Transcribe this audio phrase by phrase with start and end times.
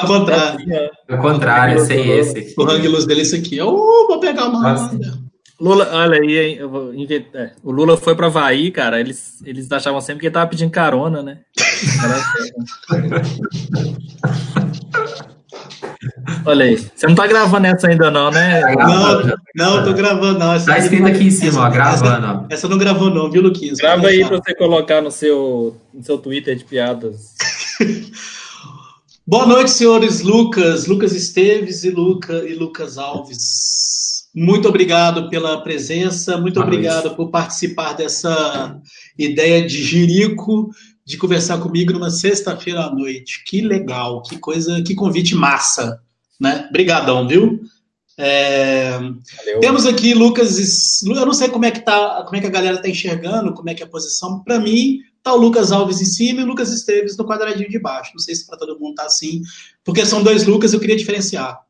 [0.00, 0.90] Ao contrário.
[1.08, 2.54] Ao contrário, sei esse.
[2.56, 3.60] O hang luz dele é esse aqui.
[3.60, 5.30] Oh, vou pegar uma onda.
[5.60, 7.42] Lula, olha aí, hein, eu vou inventar.
[7.42, 8.98] É, o Lula foi pra Havaí, cara.
[8.98, 11.40] Eles, eles achavam sempre que ele tava pedindo carona, né?
[16.46, 16.78] olha aí.
[16.78, 18.62] Você não tá gravando essa ainda, não, né?
[18.74, 19.22] Não,
[19.54, 20.54] não, tô gravando, não.
[20.54, 22.26] Essa tá escrito aqui em cima, essa, ó, gravando.
[22.26, 23.76] Essa, essa, não gravou, não, viu, Luquinhas?
[23.76, 27.34] Grava aí pra você colocar no seu, no seu Twitter de piadas.
[29.30, 34.24] Boa noite, senhores Lucas, Lucas Esteves e, Luca, e Lucas Alves.
[34.34, 37.16] Muito obrigado pela presença, muito Boa obrigado noite.
[37.16, 38.76] por participar dessa
[39.16, 40.70] ideia de Jirico
[41.06, 43.44] de conversar comigo numa sexta-feira à noite.
[43.46, 46.00] Que legal, que coisa, que convite massa,
[46.40, 46.66] né?
[46.68, 47.60] Obrigadão, viu?
[48.18, 48.98] É...
[49.60, 52.78] Temos aqui Lucas, eu não sei como é que tá, como é que a galera
[52.78, 54.42] está enxergando, como é que é a posição.
[54.42, 57.78] Para mim, tá o Lucas Alves em cima e o Lucas Esteves no quadradinho de
[57.78, 58.12] baixo.
[58.14, 59.42] Não sei se para todo mundo tá assim,
[59.84, 61.60] porque são dois Lucas, eu queria diferenciar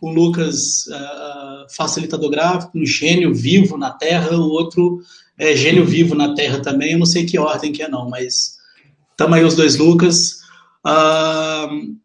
[0.00, 5.00] o Lucas uh, facilitador gráfico, um gênio vivo na Terra, o outro
[5.38, 8.56] é gênio vivo na Terra também, eu não sei que ordem que é não, mas
[9.10, 10.40] estamos aí os dois Lucas.
[10.86, 11.96] Uh,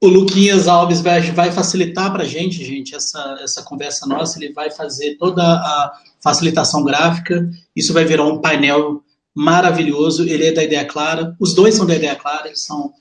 [0.00, 4.52] o Luquinhas Alves vai, vai facilitar para a gente, gente, essa, essa conversa nossa, ele
[4.52, 9.02] vai fazer toda a facilitação gráfica, isso vai virar um painel
[9.34, 12.92] maravilhoso, ele é da Ideia Clara, os dois são da Ideia Clara, eles são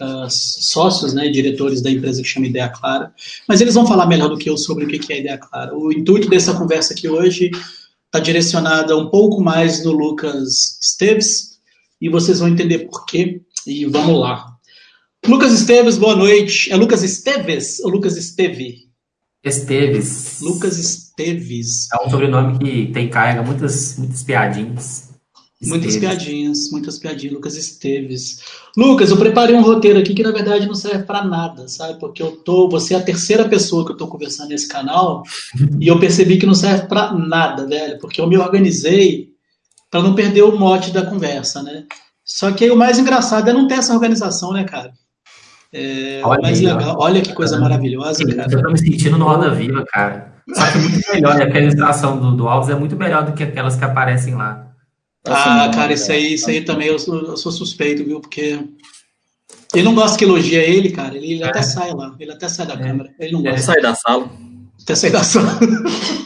[0.00, 3.12] uh, sócios, né, diretores da empresa que chama Ideia Clara,
[3.48, 5.76] mas eles vão falar melhor do que eu sobre o que é Ideia Clara.
[5.76, 7.50] O intuito dessa conversa aqui hoje
[8.06, 11.58] está direcionada um pouco mais no Lucas Esteves,
[12.00, 14.46] e vocês vão entender por quê, e vamos lá.
[15.26, 16.72] Lucas Esteves, boa noite.
[16.72, 18.88] É Lucas Esteves ou Lucas Esteve?
[19.44, 20.40] Esteves.
[20.40, 21.88] Lucas Esteves.
[21.92, 25.09] É um sobrenome que tem carga muitas, muitas piadinhas.
[25.62, 28.40] Muitas piadinhas, muitas piadinhas, Lucas Esteves.
[28.74, 32.00] Lucas, eu preparei um roteiro aqui que na verdade não serve para nada, sabe?
[32.00, 35.22] Porque eu tô, você é a terceira pessoa que eu tô conversando nesse canal
[35.78, 39.34] e eu percebi que não serve para nada, velho, porque eu me organizei
[39.90, 41.84] para não perder o mote da conversa, né?
[42.24, 44.92] Só que aí o mais engraçado é não ter essa organização, né, cara?
[45.72, 46.96] É, olha, mais legal.
[46.98, 48.50] olha que coisa maravilhosa, cara.
[48.50, 50.32] Eu tô me sentindo no Roda Viva, cara.
[50.54, 51.42] Só que é muito melhor, né?
[51.42, 54.69] a organização do, do Alves é muito melhor do que aquelas que aparecem lá.
[55.26, 58.20] Ah, assim, cara, isso aí, isso aí também eu sou, eu sou, suspeito, viu?
[58.20, 58.58] Porque
[59.74, 61.16] ele não gosta que elogia ele, cara.
[61.16, 61.46] Ele, ele é.
[61.46, 62.78] até sai lá, ele até sai da é.
[62.78, 63.10] câmera.
[63.18, 63.56] Ele não gosta.
[63.56, 64.30] Ele sai da sala.
[64.82, 65.58] Até sai da sala.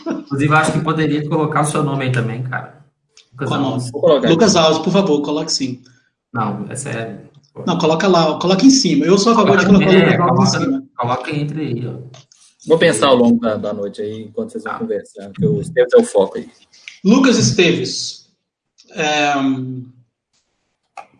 [0.06, 2.84] Inclusive, acho que poderia colocar o seu nome aí também, cara.
[3.32, 3.90] Lucas Alves.
[4.30, 5.82] Lucas Alves, por favor, coloque sim.
[6.32, 7.20] Não, é sério.
[7.66, 9.04] Não, coloca lá, coloca em cima.
[9.06, 10.84] Eu sou a favor de colocar o Lucas Alves em cima.
[10.96, 11.94] Coloca entre aí, ó.
[12.66, 14.78] Vou pensar ao longo da, da noite aí, enquanto vocês vão ah.
[14.78, 16.48] conversar, porque o Esteves é o foco aí.
[17.04, 18.23] Lucas Esteves,
[18.94, 19.34] é...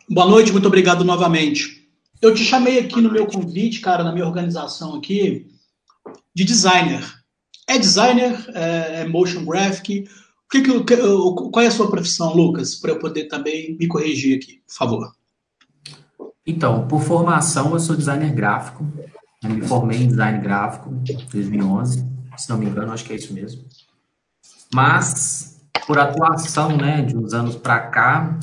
[0.09, 1.89] Boa noite, muito obrigado novamente.
[2.21, 5.47] Eu te chamei aqui no meu convite, cara, na minha organização aqui,
[6.35, 7.03] de designer.
[7.69, 10.09] É designer, é, é motion graphic.
[10.47, 10.97] O que que,
[11.51, 15.13] qual é a sua profissão, Lucas, para eu poder também me corrigir aqui, por favor?
[16.47, 18.87] Então, por formação, eu sou designer gráfico.
[19.43, 23.17] Eu me formei em design gráfico em 2011, se não me engano, acho que é
[23.17, 23.65] isso mesmo.
[24.73, 25.54] Mas
[25.87, 28.39] por atuação, né, de uns anos para cá,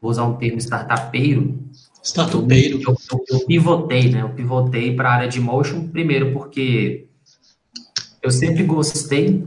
[0.00, 1.58] vou usar um termo startupeiro.
[2.02, 2.80] Startupeiro.
[2.80, 4.22] Eu, eu, eu pivotei, né?
[4.22, 7.06] Eu pivotei para a área de motion, primeiro porque
[8.22, 9.46] eu sempre gostei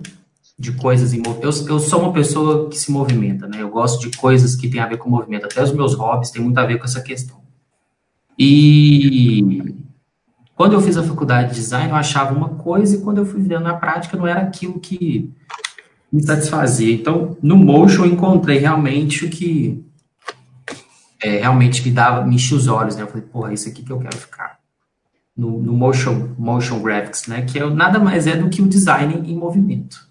[0.58, 3.62] de coisas em eu, eu sou uma pessoa que se movimenta, né?
[3.62, 5.46] Eu gosto de coisas que tem a ver com movimento.
[5.46, 7.40] Até os meus hobbies têm muito a ver com essa questão.
[8.38, 9.74] E
[10.56, 13.42] quando eu fiz a faculdade de design, eu achava uma coisa e quando eu fui
[13.42, 15.34] vendo na prática não era aquilo que
[16.12, 16.94] me satisfazia.
[16.94, 19.84] Então, no Motion eu encontrei realmente o que
[21.22, 23.04] é, realmente me dava, me enchia os olhos, né?
[23.04, 24.58] Eu falei, porra, é isso aqui que eu quero ficar.
[25.36, 27.42] No, no motion, motion graphics, né?
[27.44, 30.08] Que é, nada mais é do que o design em movimento.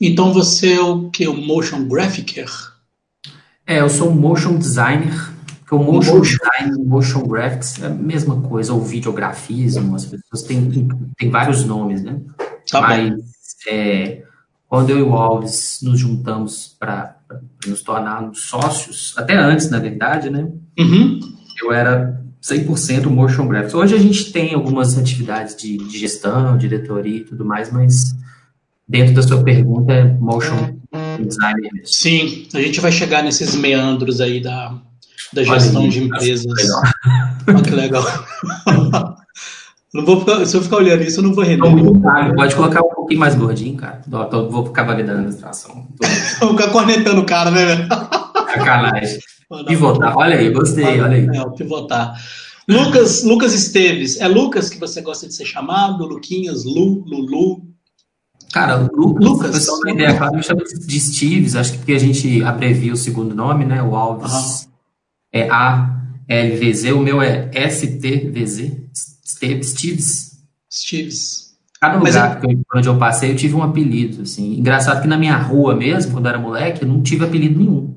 [0.00, 1.26] Então você é o que?
[1.28, 2.48] O motion graphicer?
[3.66, 5.32] É, eu sou um motion designer.
[5.60, 6.36] Porque o motion, motion.
[6.36, 12.02] design motion graphics é a mesma coisa, ou videografismo, as pessoas têm, têm, vários nomes,
[12.02, 12.20] né?
[12.70, 13.14] Tá Mas
[13.68, 14.24] é,
[14.72, 17.18] quando eu e o Alves nos juntamos para
[17.66, 20.48] nos tornarmos sócios, até antes, na verdade, né?
[20.78, 21.20] Uhum.
[21.62, 23.74] Eu era 100% motion graphics.
[23.74, 28.16] Hoje a gente tem algumas atividades de, de, gestão, diretoria e tudo mais, mas
[28.88, 30.74] dentro da sua pergunta é motion
[31.22, 31.86] designer mesmo.
[31.86, 34.74] Sim, a gente vai chegar nesses meandros aí da,
[35.34, 36.46] da gestão Olha, de empresas.
[37.46, 38.04] Olha que legal.
[39.92, 41.68] Não vou ficar, se eu ficar olhando isso, eu não vou render.
[41.68, 44.00] Não, pode colocar um pouquinho mais gordinho, cara.
[44.30, 45.86] Tô, vou ficar validando a administração.
[46.40, 47.88] vou ficar cornetando o cara, né, velho?
[47.88, 49.18] Sacanagem.
[49.66, 50.16] Pivotar.
[50.16, 51.26] Olha aí, gostei, olha aí.
[51.26, 52.14] É, pivotar.
[52.66, 56.06] Lucas, Lucas Esteves, é Lucas que você gosta de ser chamado?
[56.06, 57.60] Luquinhas, Lu, Lulu?
[58.52, 59.50] Cara, Lucas, Lucas.
[59.50, 62.96] pessoal da ideia, claro, me chama de Steves, acho que porque a gente abrevia o
[62.96, 63.82] segundo nome, né?
[63.82, 64.70] O Alves uhum.
[65.32, 67.50] é A-L-V-Z, o meu é
[68.92, 70.32] S-T-V-Z, Steves.
[70.70, 71.52] Steves.
[71.80, 72.78] Cada lugar é...
[72.78, 74.58] onde eu passei, eu tive um apelido, assim.
[74.58, 77.96] Engraçado que na minha rua mesmo, quando eu era moleque, eu não tive apelido nenhum.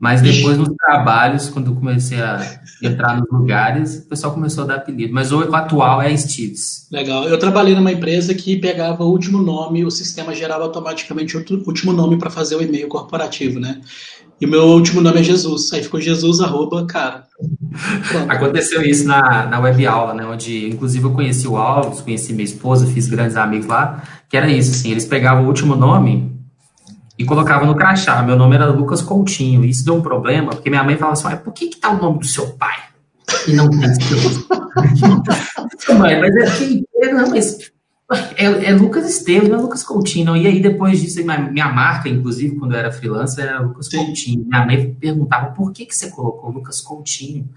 [0.00, 2.40] Mas depois nos trabalhos, quando eu comecei a
[2.82, 5.12] entrar nos lugares, o pessoal começou a dar apelido.
[5.12, 6.88] Mas o atual é Steves.
[6.90, 7.28] Legal.
[7.28, 11.92] Eu trabalhei numa empresa que pegava o último nome, o sistema gerava automaticamente o último
[11.92, 13.78] nome para fazer o e-mail corporativo, né?
[14.40, 15.72] E meu último nome é Jesus.
[15.72, 17.24] Aí ficou Jesus, arroba, cara.
[18.08, 18.30] Pronto.
[18.30, 20.24] Aconteceu isso na, na web aula, né?
[20.24, 24.50] Onde, inclusive, eu conheci o Alves, conheci minha esposa, fiz grandes amigos lá, que era
[24.50, 26.32] isso, assim, eles pegavam o último nome
[27.18, 28.22] e colocava no crachá.
[28.22, 29.62] Meu nome era Lucas Coutinho.
[29.62, 32.00] E isso deu um problema, porque minha mãe falava assim: por que, que tá o
[32.00, 32.78] nome do seu pai?
[33.46, 33.80] E não tem
[35.98, 36.82] mãe, mas é que.
[37.12, 37.70] Não, mas
[38.36, 40.36] é, é, Lucas Esteves, não é Lucas Coutinho.
[40.36, 43.98] E aí, depois disso, minha, marca, inclusive, quando eu era freelancer, era Lucas Sim.
[44.04, 44.44] Coutinho.
[44.46, 47.48] Minha mãe perguntava por que, que você colocou Lucas Coutinho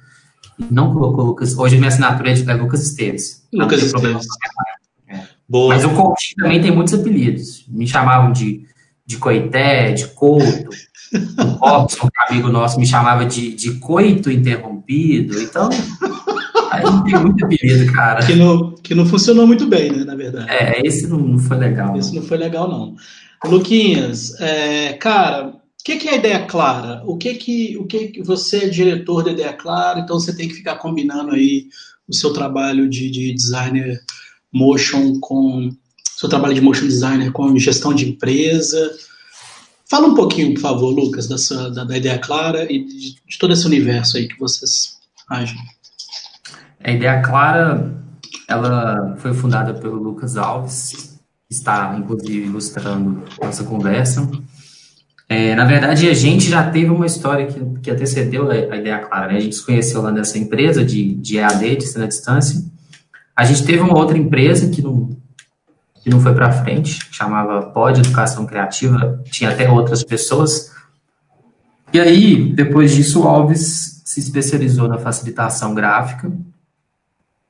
[0.59, 1.57] e não colocou Lucas.
[1.57, 3.47] Hoje, minha assinatura é, é Lucas Esteves.
[3.51, 4.27] Lucas Esteves.
[5.07, 5.21] É.
[5.49, 7.65] Mas o Coutinho também tem muitos apelidos.
[7.67, 8.65] Me chamavam de
[9.05, 10.69] de coité, de couto.
[11.37, 15.39] O Robson, que é amigo nosso, me chamava de, de coito interrompido.
[15.39, 15.69] Então,
[16.75, 18.25] aí tem muito apelido, cara.
[18.25, 20.49] Que não, que não funcionou muito bem, né, na verdade.
[20.49, 21.97] É, esse não, não foi legal.
[21.97, 22.21] Esse não.
[22.21, 22.95] foi legal, não.
[23.45, 27.03] Luquinhas, é, cara, o que, que, é a ideia clara?
[27.05, 30.47] O que que, o que que você é diretor da ideia clara, então você tem
[30.47, 31.67] que ficar combinando aí
[32.07, 34.01] o seu trabalho de, de designer
[34.51, 35.69] motion com
[36.15, 38.91] seu trabalho de motion designer com gestão de empresa.
[39.89, 43.53] Fala um pouquinho, por favor, Lucas, dessa, da, da ideia clara e de, de, todo
[43.53, 44.99] esse universo aí que vocês
[45.29, 45.59] agem.
[46.83, 47.95] A ideia clara,
[48.47, 54.29] ela foi fundada pelo Lucas Alves, que está, inclusive, ilustrando nossa conversa.
[55.29, 59.31] É, na verdade, a gente já teve uma história que, que antecedeu a, ideia clara.
[59.31, 59.37] Né?
[59.37, 62.61] A gente se conheceu lá nessa empresa de, de EAD, de ensino à distância.
[63.33, 65.09] A gente teve uma outra empresa que não,
[66.03, 70.71] que não foi para frente, chamava Pod Educação Criativa, tinha até outras pessoas.
[71.93, 76.29] E aí, depois disso, o Alves se especializou na facilitação gráfica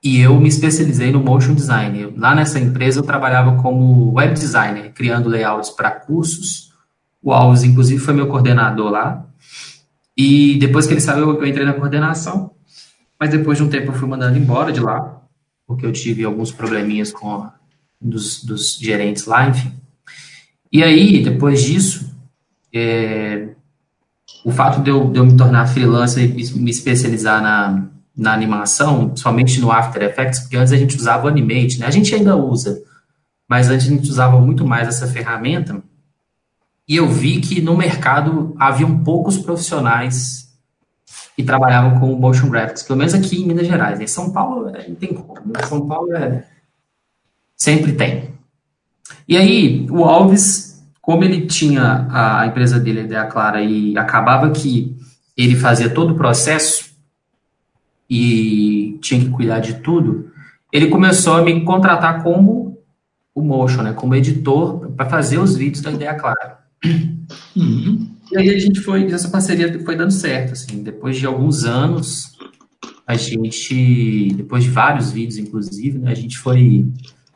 [0.03, 2.13] e eu me especializei no motion design.
[2.17, 6.73] Lá nessa empresa eu trabalhava como web designer, criando layouts para cursos.
[7.21, 9.25] O Alves, inclusive, foi meu coordenador lá.
[10.17, 12.51] E depois que ele saiu, eu entrei na coordenação.
[13.17, 15.21] Mas depois de um tempo eu fui mandando embora de lá,
[15.65, 17.49] porque eu tive alguns probleminhas com
[18.01, 19.71] dos, dos gerentes lá, enfim.
[20.69, 22.13] E aí, depois disso,
[22.73, 23.49] é,
[24.43, 29.15] o fato de eu, de eu, me tornar freelancer e me especializar na, na animação,
[29.15, 31.87] somente no After Effects, porque antes a gente usava o Animate, né?
[31.87, 32.81] A gente ainda usa,
[33.47, 35.81] mas antes a gente usava muito mais essa ferramenta.
[36.87, 40.53] E eu vi que no mercado haviam poucos profissionais
[41.35, 43.99] que trabalhavam com motion graphics, pelo menos aqui em Minas Gerais.
[43.99, 45.39] Em São Paulo é, não tem como.
[45.47, 45.63] Né?
[45.63, 46.45] São Paulo é
[47.63, 48.33] Sempre tem.
[49.25, 54.93] E aí, o Alves, como ele tinha a empresa dele, a Clara, e acabava que
[55.37, 56.82] ele fazia todo o processo
[58.09, 60.31] e tinha que cuidar de tudo,
[60.71, 62.77] ele começou a me contratar como
[63.35, 66.59] o Motion, né, como editor, para fazer os vídeos da Ideia Clara.
[67.55, 68.07] Uhum.
[68.31, 72.31] E aí a gente foi, essa parceria foi dando certo, assim, depois de alguns anos,
[73.05, 76.85] a gente, depois de vários vídeos, inclusive, né, a gente foi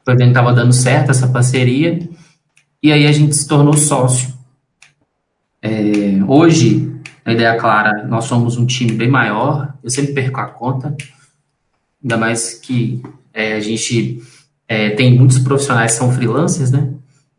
[0.08, 2.00] foi vendo que estava dando certo essa parceria,
[2.82, 4.34] e aí a gente se tornou sócio.
[5.62, 6.87] É, hoje,
[7.28, 10.96] a ideia clara, nós somos um time bem maior, eu sempre perco a conta,
[12.02, 13.04] ainda mais que
[13.34, 14.22] é, a gente
[14.68, 16.94] é, tem muitos profissionais que são freelancers, né?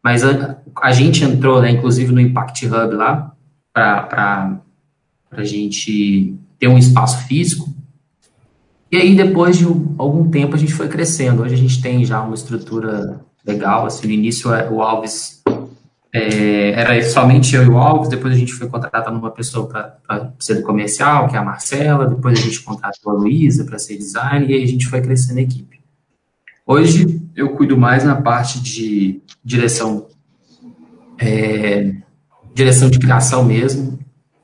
[0.04, 3.32] Mas a, a gente entrou, né, inclusive no Impact Hub lá,
[3.72, 4.60] para
[5.30, 7.74] a gente ter um espaço físico,
[8.90, 11.42] e aí, depois de algum tempo, a gente foi crescendo.
[11.42, 13.84] Hoje a gente tem já uma estrutura legal.
[13.84, 15.37] Assim, no início, é, o Alves
[16.12, 18.08] é, era somente eu e o Alves.
[18.08, 22.06] Depois a gente foi contratar uma pessoa para ser do comercial, que é a Marcela.
[22.06, 24.46] Depois a gente contratou a Luísa para ser design.
[24.46, 25.80] E aí a gente foi crescendo a equipe.
[26.66, 30.06] Hoje eu cuido mais na parte de direção,
[31.18, 31.94] é,
[32.54, 33.98] direção de criação mesmo.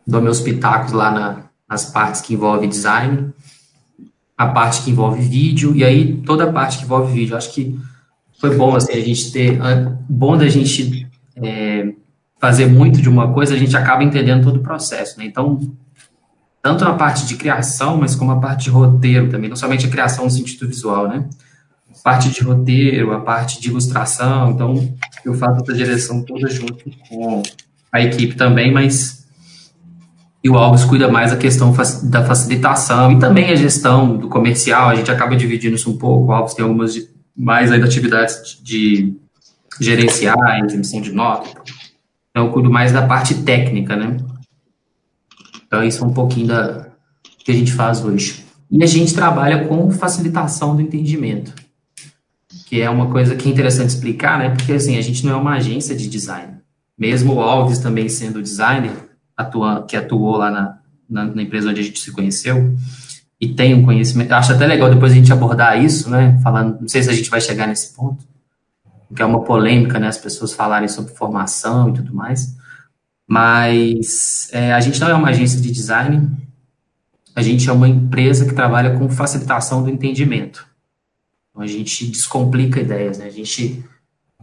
[0.07, 3.33] Dou meus pitacos lá na, nas partes que envolvem design
[4.37, 7.37] a parte que envolve vídeo, e aí toda a parte que envolve vídeo.
[7.37, 7.79] Acho que
[8.39, 9.59] foi bom, assim, a gente ter,
[10.09, 11.09] bom da gente
[11.43, 11.93] é,
[12.41, 15.25] fazer muito de uma coisa, a gente acaba entendendo todo o processo, né?
[15.27, 15.61] Então,
[16.63, 19.91] tanto na parte de criação, mas como a parte de roteiro também, não somente a
[19.91, 21.29] criação no sentido visual, né?
[22.05, 27.43] parte de roteiro, a parte de ilustração, então eu faço essa direção toda junto com
[27.91, 29.25] a equipe também, mas
[30.43, 34.91] e o Alves cuida mais da questão da facilitação e também a gestão do comercial,
[34.91, 36.95] a gente acaba dividindo isso um pouco, o Alves tem algumas
[37.35, 39.17] mais ainda atividades de
[39.81, 41.51] gerenciais, emissão de nota,
[42.31, 44.17] então eu cuido mais da parte técnica, né?
[45.67, 46.89] Então isso é um pouquinho da
[47.45, 48.45] que a gente faz hoje.
[48.71, 51.53] E a gente trabalha com facilitação do entendimento
[52.75, 54.51] que é uma coisa que é interessante explicar, né?
[54.51, 56.55] Porque assim, a gente não é uma agência de design.
[56.99, 58.93] Mesmo o Alves também sendo designer,
[59.37, 60.79] atua, que atuou lá na,
[61.09, 62.75] na, na, empresa onde a gente se conheceu,
[63.41, 64.33] e tem um conhecimento.
[64.33, 66.37] Acho até legal depois a gente abordar isso, né?
[66.43, 68.25] Falando, não sei se a gente vai chegar nesse ponto,
[69.09, 70.09] porque é uma polêmica, né?
[70.09, 72.57] As pessoas falarem sobre formação e tudo mais.
[73.27, 76.31] Mas é, a gente não é uma agência de design,
[77.35, 80.67] a gente é uma empresa que trabalha com facilitação do entendimento.
[81.51, 83.27] Então, a gente descomplica ideias, né?
[83.27, 83.85] A gente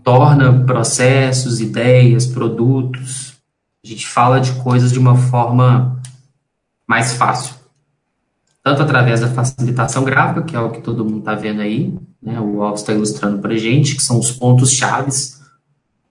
[0.04, 3.34] torna processos, ideias, produtos,
[3.84, 6.02] a gente fala de coisas de uma forma
[6.88, 7.56] mais fácil.
[8.64, 12.40] Tanto através da facilitação gráfica, que é o que todo mundo está vendo aí, né?
[12.40, 15.42] o Alves está ilustrando para a gente, que são os pontos chaves.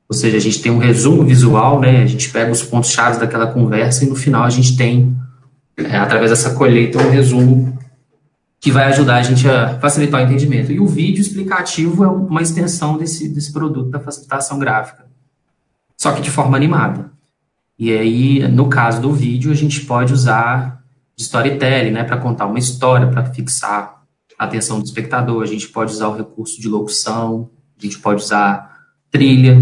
[0.08, 2.02] Ou seja, a gente tem um resumo visual, né?
[2.02, 5.16] a gente pega os pontos chaves daquela conversa e no final a gente tem,
[5.76, 7.78] é, através dessa colheita, um resumo
[8.58, 10.72] que vai ajudar a gente a facilitar o entendimento.
[10.72, 15.06] E o vídeo explicativo é uma extensão desse, desse produto da facilitação gráfica,
[15.96, 17.10] só que de forma animada.
[17.78, 20.82] E aí, no caso do vídeo, a gente pode usar
[21.16, 23.99] storytelling, né, para contar uma história, para fixar
[24.40, 25.42] a atenção do espectador.
[25.42, 29.58] A gente pode usar o recurso de locução, a gente pode usar trilha.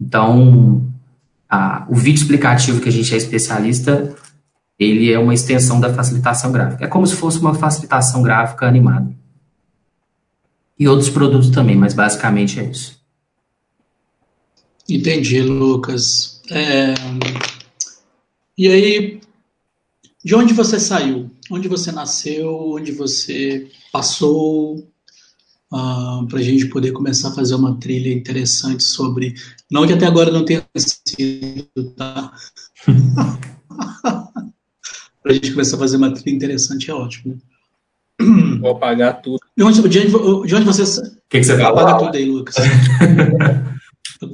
[0.00, 0.92] Então,
[1.48, 4.16] a, o vídeo explicativo que a gente é especialista
[4.76, 6.84] ele é uma extensão da facilitação gráfica.
[6.84, 9.14] É como se fosse uma facilitação gráfica animada.
[10.76, 12.98] E outros produtos também, mas basicamente é isso.
[14.88, 16.40] Entendi, Lucas.
[16.50, 16.94] É...
[18.56, 19.20] E aí,
[20.24, 21.30] de onde você saiu?
[21.50, 22.54] Onde você nasceu?
[22.74, 24.78] Onde você passou?
[25.72, 29.34] Uh, ah, para a gente poder começar a fazer uma trilha interessante sobre.
[29.70, 32.32] Não que até agora não tenha sido, tá?
[35.22, 37.34] para a gente começar a fazer uma trilha interessante, é ótimo.
[37.34, 38.58] Né?
[38.60, 39.38] Vou apagar tudo.
[39.56, 41.00] De onde, de onde, de onde você.
[41.00, 42.56] O que, que você vai Apaga tudo aí, Lucas.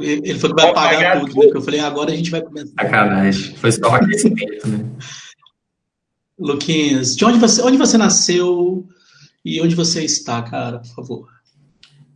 [0.01, 1.45] Ele falou que vai apagar, apagar tudo, tudo.
[1.45, 1.51] Né?
[1.55, 2.73] eu falei, agora a gente vai começar.
[2.81, 3.57] Sacanagem.
[3.57, 4.85] Foi só um aquecimento, né?
[6.39, 8.87] Luquinhas, de onde você, onde você nasceu
[9.45, 11.29] e onde você está, cara, por favor?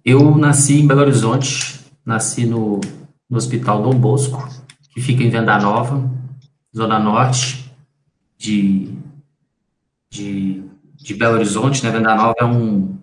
[0.05, 2.81] Eu nasci em Belo Horizonte, nasci no,
[3.29, 4.49] no Hospital Dom Bosco,
[4.93, 6.11] que fica em Venda Nova,
[6.75, 7.71] Zona Norte
[8.37, 8.93] de,
[10.11, 10.65] de,
[10.97, 11.91] de Belo Horizonte, né?
[11.91, 12.97] Venda Nova é um,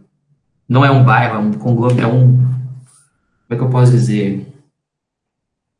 [0.67, 4.53] não é um bairro, é um conglomerado, é um, como é que eu posso dizer?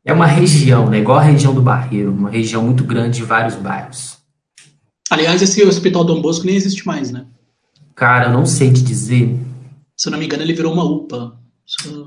[0.04, 0.98] É uma região, né?
[0.98, 4.17] Igual a região do Barreiro, uma região muito grande de vários bairros.
[5.10, 7.26] Aliás, esse Hospital Dom Bosco nem existe mais, né?
[7.94, 9.38] Cara, eu não sei te dizer.
[9.96, 11.38] Se eu não me engano, ele virou uma UPA.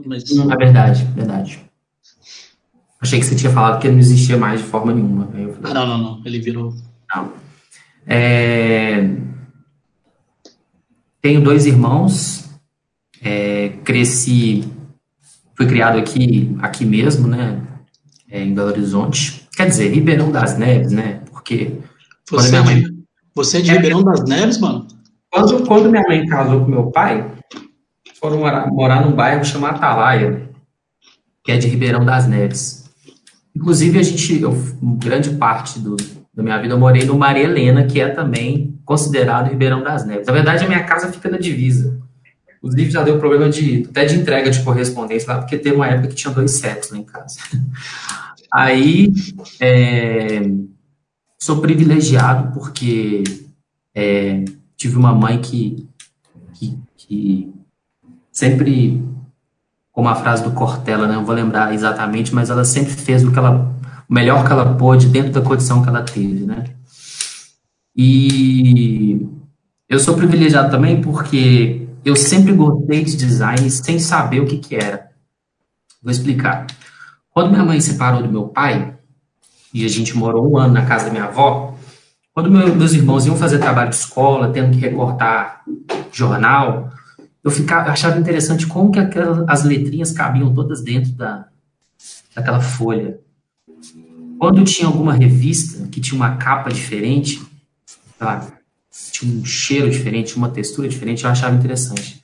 [0.06, 0.24] Mas...
[0.32, 1.62] É verdade, verdade.
[3.00, 5.26] Achei que você tinha falado que ele não existia mais de forma nenhuma.
[5.26, 6.22] Falei, ah, não, não, não.
[6.26, 6.74] Ele virou.
[7.14, 7.34] Não.
[8.06, 9.16] É,
[11.22, 12.50] tenho dois irmãos,
[13.22, 14.64] é, cresci,
[15.56, 17.62] fui criado aqui, aqui mesmo, né,
[18.30, 19.48] é, em Belo Horizonte.
[19.56, 21.78] Quer dizer, Ribeirão das Neves, né, porque...
[22.30, 22.84] Você, mãe,
[23.34, 24.88] você é de Ribeirão das Neves, mano?
[25.32, 27.32] Quando, quando minha mãe casou com meu pai,
[28.20, 30.50] foram morar, morar num bairro chamado Atalaia,
[31.44, 32.90] que é de Ribeirão das Neves.
[33.56, 35.96] Inclusive, a gente, eu, grande parte do,
[36.34, 40.28] da minha vida, eu morei no Maria Helena, que é também considerado Ribeirão das Neves.
[40.28, 42.00] Na verdade, a minha casa fica na divisa.
[42.58, 46.10] Inclusive, já deu problema de, até de entrega de correspondência lá, porque teve uma época
[46.10, 47.40] que tinha dois setos lá em casa.
[48.54, 49.12] Aí,
[49.60, 50.42] é,
[51.42, 53.24] sou privilegiado porque
[53.96, 54.46] é,
[54.78, 55.90] tive uma mãe que,
[56.54, 57.52] que, que
[58.32, 59.04] sempre,
[59.92, 63.32] como a frase do Cortella, né, não vou lembrar exatamente, mas ela sempre fez o
[63.32, 63.76] que ela
[64.08, 66.66] o melhor que ela pôde dentro da condição que ela teve, né?
[67.96, 69.26] E
[69.90, 74.76] eu sou privilegiado também porque eu sempre gostei de design sem saber o que, que
[74.76, 75.10] era.
[76.04, 76.68] Vou explicar.
[77.32, 78.98] Quando minha mãe se separou do meu pai,
[79.74, 81.76] e a gente morou um ano na casa da minha avó,
[82.34, 85.64] quando meu, meus irmãos iam fazer trabalho de escola, tendo que recortar
[86.12, 86.90] jornal,
[87.44, 91.48] eu ficava, achava interessante como que aquelas, as letrinhas cabiam todas dentro da,
[92.36, 93.20] daquela folha.
[94.40, 97.42] Quando tinha alguma revista que tinha uma capa diferente,
[98.20, 98.48] lá,
[99.12, 102.24] tinha um cheiro diferente, uma textura diferente, eu achava interessante.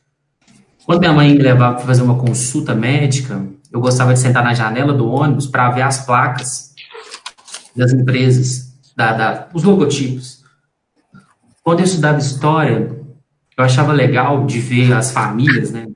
[0.86, 4.54] Quando minha mãe me levava para fazer uma consulta médica, eu gostava de sentar na
[4.54, 6.67] janela do ônibus para ver as placas
[7.78, 10.44] das empresas, da, da, os logotipos.
[11.64, 12.98] Quando eu estudava história,
[13.58, 15.88] eu achava legal de ver as famílias, né?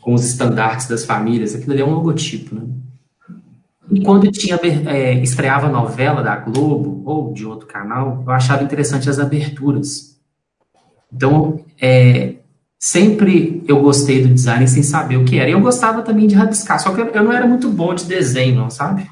[0.00, 1.54] Com os estandartes das famílias.
[1.54, 2.62] Aquilo ali é um logotipo, né?
[3.90, 9.08] E quando tinha, é, estreava novela da Globo ou de outro canal, eu achava interessante
[9.08, 10.18] as aberturas.
[11.12, 12.34] Então, é,
[12.78, 15.48] sempre eu gostei do design sem saber o que era.
[15.48, 18.04] E eu gostava também de rabiscar, só que eu, eu não era muito bom de
[18.04, 19.10] desenho, não, sabe?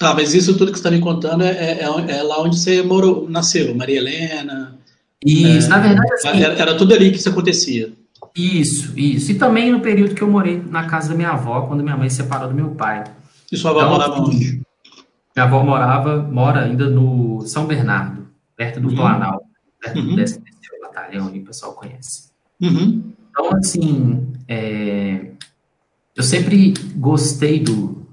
[0.00, 2.82] Ah, mas isso tudo que você está me contando é, é, é, lá onde você
[2.82, 4.76] morou, nasceu, Maria Helena.
[5.24, 7.92] Isso, é, na verdade, assim, era, era, tudo ali que isso acontecia.
[8.36, 9.30] Isso, isso.
[9.30, 12.10] E também no período que eu morei na casa da minha avó, quando minha mãe
[12.10, 13.04] se separou do meu pai.
[13.50, 14.62] E sua avó então, morava onde?
[15.36, 18.96] Minha avó morava, mora ainda no São Bernardo, perto do uhum.
[18.96, 19.46] Planalto,
[19.80, 20.16] perto uhum.
[20.16, 22.30] desse, desse batalhão aí, o pessoal conhece.
[22.60, 23.12] Uhum.
[23.30, 25.26] Então, assim, é,
[26.16, 28.03] eu sempre gostei do,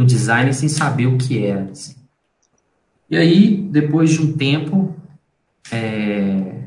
[0.00, 1.68] do design sem saber o que era.
[1.70, 1.94] Assim.
[3.10, 4.96] E aí, depois de um tempo,
[5.70, 6.62] é,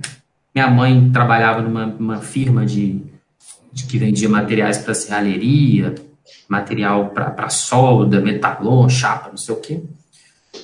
[0.54, 3.02] minha mãe trabalhava numa, firma de,
[3.72, 5.96] de, que vendia materiais para serralheria,
[6.48, 9.82] material para solda, metalon, chapa, não sei o quê.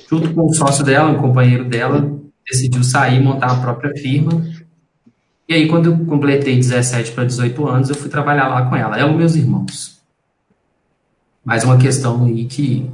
[0.08, 4.46] Junto com o sócio dela, um companheiro dela, decidiu sair montar a própria firma.
[5.48, 8.96] E aí, quando eu completei 17 para 18 anos, eu fui trabalhar lá com ela,
[8.96, 9.99] ela e meus irmãos.
[11.44, 12.90] Mais uma questão aí que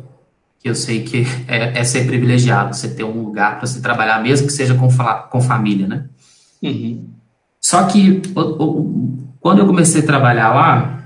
[0.66, 4.22] que eu sei que é, é ser privilegiado, você ter um lugar para se trabalhar,
[4.24, 4.88] mesmo que seja com,
[5.30, 6.06] com família, né?
[6.64, 7.08] Uhum.
[7.62, 8.22] Só que
[9.40, 11.04] quando eu comecei a trabalhar lá,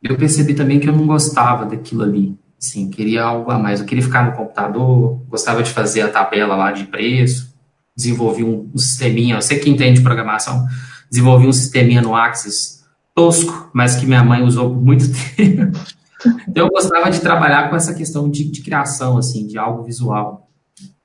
[0.00, 2.36] eu percebi também que eu não gostava daquilo ali.
[2.60, 3.80] Assim, queria algo a mais.
[3.80, 7.52] Eu queria ficar no computador, gostava de fazer a tabela lá de preço,
[7.96, 10.64] desenvolvi um, um sisteminha, você que entende de programação,
[11.10, 12.84] desenvolvi um sisteminha no Axis
[13.14, 15.78] tosco, mas que minha mãe usou por muito tempo.
[16.48, 20.48] Então, eu gostava de trabalhar com essa questão de, de criação, assim, de algo visual.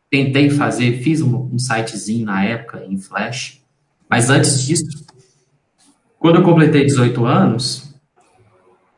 [0.09, 3.61] Tentei fazer, fiz um, um sitezinho na época, em Flash,
[4.09, 5.05] mas antes disso,
[6.17, 7.93] quando eu completei 18 anos,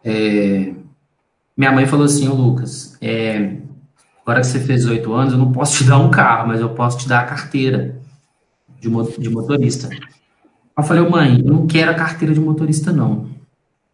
[0.04, 0.74] é,
[1.58, 3.58] minha mãe falou assim, Lucas, é,
[4.22, 6.70] agora que você fez 18 anos, eu não posso te dar um carro, mas eu
[6.70, 8.00] posso te dar a carteira
[8.80, 9.90] de, de motorista.
[10.78, 13.39] Eu falei, mãe, eu não quero a carteira de motorista, não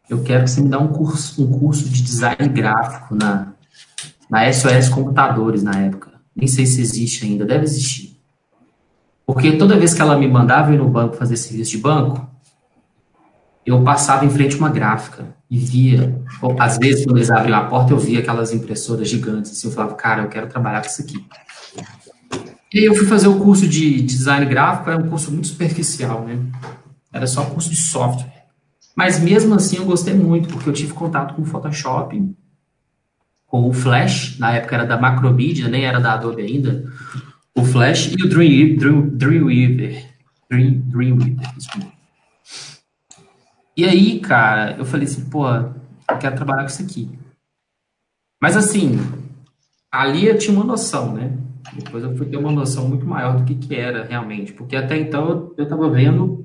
[0.09, 3.53] eu quero que você me dê um curso, um curso de design gráfico na,
[4.29, 6.11] na SOS Computadores na época.
[6.35, 8.15] Nem sei se existe ainda, deve existir.
[9.25, 12.29] Porque toda vez que ela me mandava ir no banco fazer serviço de banco,
[13.65, 17.57] eu passava em frente a uma gráfica e via, ou, às vezes quando eles abriam
[17.57, 20.87] a porta, eu via aquelas impressoras gigantes, assim, eu falava, cara, eu quero trabalhar com
[20.87, 21.25] isso aqui.
[22.71, 26.25] E aí eu fui fazer o curso de design gráfico, era um curso muito superficial,
[26.25, 26.37] né?
[27.11, 28.34] Era só curso de software.
[28.95, 32.33] Mas mesmo assim eu gostei muito, porque eu tive contato com o Photoshop,
[33.45, 36.85] com o Flash, na época era da Macromedia, nem era da Adobe ainda,
[37.53, 40.05] o Flash e o Dream, Dream, Dreamweaver.
[40.49, 41.49] Dream, Dreamweaver,
[43.75, 47.09] E aí, cara, eu falei assim, pô, eu quero trabalhar com isso aqui.
[48.41, 48.99] Mas assim,
[49.91, 51.37] ali eu tinha uma noção, né?
[51.73, 54.97] Depois eu fui ter uma noção muito maior do que, que era realmente, porque até
[54.97, 56.44] então eu estava vendo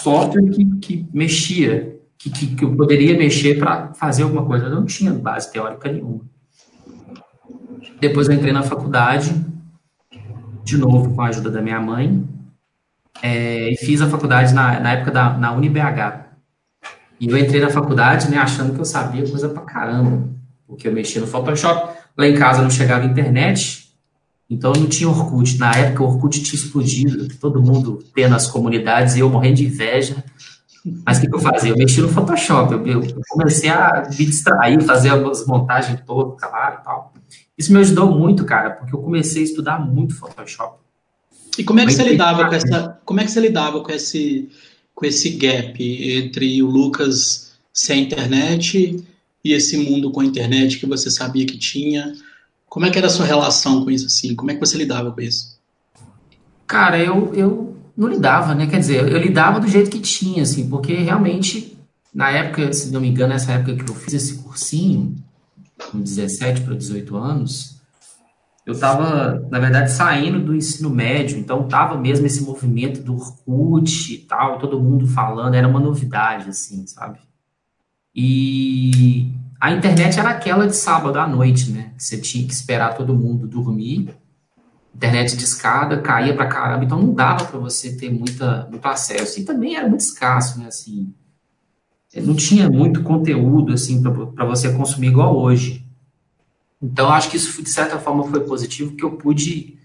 [0.00, 4.66] software que, que mexia, que, que, que eu poderia mexer para fazer alguma coisa.
[4.66, 6.20] Eu não tinha base teórica nenhuma.
[8.00, 9.34] Depois eu entrei na faculdade,
[10.64, 12.24] de novo com a ajuda da minha mãe,
[13.22, 16.26] é, e fiz a faculdade na, na época da na UniBH.
[17.20, 20.28] E eu entrei na faculdade, né, achando que eu sabia coisa pra caramba,
[20.66, 21.96] porque eu mexia no Photoshop.
[22.16, 23.87] Lá em casa não chegava internet,
[24.48, 25.58] então não tinha Orkut.
[25.58, 29.66] Na época o Orkut tinha explodido, todo mundo tendo as comunidades e eu morrendo de
[29.66, 30.24] inveja.
[31.04, 31.70] Mas o que, que, eu fazia?
[31.70, 36.78] Eu mexia no Photoshop, eu, eu, comecei a me distrair, fazer as montagens todas, claro
[36.80, 37.12] e tal.
[37.58, 40.78] Isso me ajudou muito, cara, porque eu comecei a estudar muito Photoshop.
[41.58, 44.48] E como é que você lidava com essa, como é que você lidava com esse,
[44.94, 45.76] com esse gap
[46.16, 49.04] entre o Lucas sem internet
[49.44, 52.12] e esse mundo com a internet que você sabia que tinha?
[52.68, 54.34] Como é que era a sua relação com isso, assim?
[54.34, 55.58] Como é que você lidava com isso?
[56.66, 58.66] Cara, eu, eu não lidava, né?
[58.66, 61.78] Quer dizer, eu lidava do jeito que tinha, assim, porque realmente,
[62.14, 65.16] na época, se não me engano, nessa época que eu fiz esse cursinho,
[65.90, 67.78] com 17 para 18 anos,
[68.66, 74.12] eu estava, na verdade, saindo do ensino médio, então estava mesmo esse movimento do Orkut
[74.12, 77.18] e tal, todo mundo falando, era uma novidade, assim, sabe?
[78.14, 81.92] E a internet era aquela de sábado à noite, né?
[81.96, 84.14] Você tinha que esperar todo mundo dormir,
[84.94, 89.40] internet de escada, caía pra caramba, então não dava para você ter muita, muito acesso.
[89.40, 91.12] E também era muito escasso, né, assim.
[92.16, 95.84] Não tinha muito conteúdo, assim, para você consumir igual hoje.
[96.80, 99.76] Então, acho que isso, de certa forma, foi positivo, porque eu pude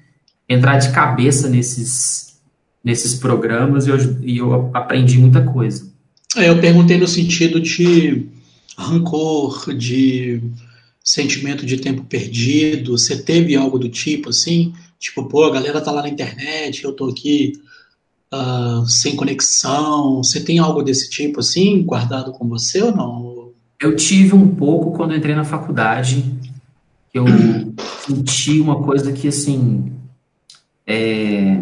[0.47, 2.39] entrar de cabeça nesses,
[2.83, 5.91] nesses programas e eu, e eu aprendi muita coisa.
[6.35, 8.29] É, eu perguntei no sentido de
[8.77, 10.41] rancor, de
[11.03, 12.97] sentimento de tempo perdido.
[12.97, 14.73] Você teve algo do tipo assim?
[14.99, 17.53] Tipo, pô, a galera tá lá na internet, eu tô aqui
[18.33, 20.23] uh, sem conexão.
[20.23, 23.51] Você tem algo desse tipo assim, guardado com você ou não?
[23.79, 26.23] Eu tive um pouco quando entrei na faculdade.
[27.13, 27.25] Eu
[28.07, 29.91] senti uma coisa que, assim,
[30.87, 31.61] é,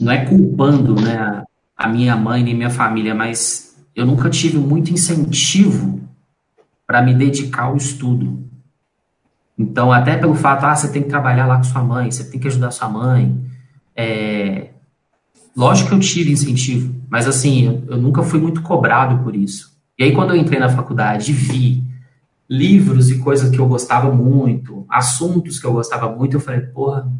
[0.00, 1.42] não é culpando né,
[1.76, 3.65] a, minha mãe nem minha família, mas
[3.96, 6.02] eu nunca tive muito incentivo
[6.86, 8.44] para me dedicar ao estudo.
[9.58, 12.38] Então, até pelo fato, ah, você tem que trabalhar lá com sua mãe, você tem
[12.38, 13.40] que ajudar sua mãe.
[13.96, 14.68] É...
[15.56, 19.74] Lógico que eu tive incentivo, mas assim, eu, eu nunca fui muito cobrado por isso.
[19.98, 21.82] E aí, quando eu entrei na faculdade e vi
[22.48, 27.10] livros e coisas que eu gostava muito, assuntos que eu gostava muito, eu falei, porra,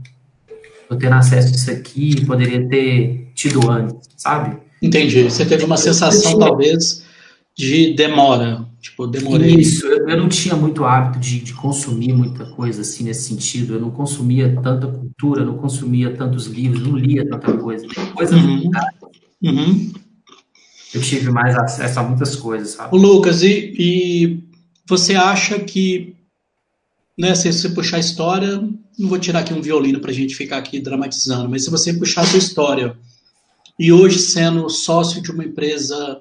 [0.87, 4.66] tô tendo acesso a isso aqui, poderia ter tido antes, sabe?
[4.81, 5.25] Entendi.
[5.25, 7.03] Você teve uma sensação, talvez,
[7.57, 8.67] de demora.
[8.81, 9.55] Tipo, demorei.
[9.55, 13.75] Isso, eu, eu não tinha muito hábito de, de, consumir muita coisa assim nesse sentido.
[13.75, 17.87] Eu não consumia tanta cultura, não consumia tantos livros, não lia tanta coisa.
[18.15, 18.71] Coisa uhum.
[19.43, 19.93] Uhum.
[20.95, 22.95] Eu tive mais acesso a muitas coisas, sabe?
[22.95, 24.39] O Lucas, e, e
[24.89, 26.15] você acha que,
[27.19, 28.57] né, se você puxar a história,
[28.99, 31.93] não vou tirar aqui um violino para a gente ficar aqui dramatizando, mas se você
[31.93, 32.97] puxar a sua história
[33.79, 36.21] e hoje sendo sócio de uma empresa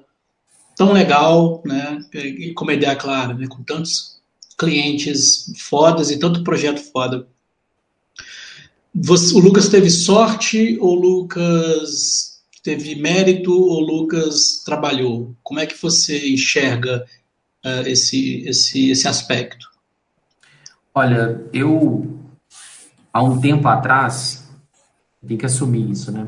[0.76, 4.20] tão legal, né, e com uma ideia clara, né, com tantos
[4.58, 7.26] clientes fodas e tanto projeto foda.
[8.94, 15.34] Você, o Lucas teve sorte ou o Lucas teve mérito ou o Lucas trabalhou?
[15.42, 17.06] Como é que você enxerga
[17.64, 19.68] uh, esse, esse, esse aspecto?
[20.94, 22.18] Olha, eu
[23.12, 24.48] há um tempo atrás,
[25.26, 26.26] tem que assumir isso, né?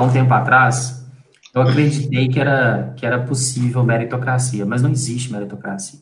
[0.00, 1.06] Há um tempo atrás,
[1.54, 6.00] eu acreditei que era, que era possível meritocracia, mas não existe meritocracia.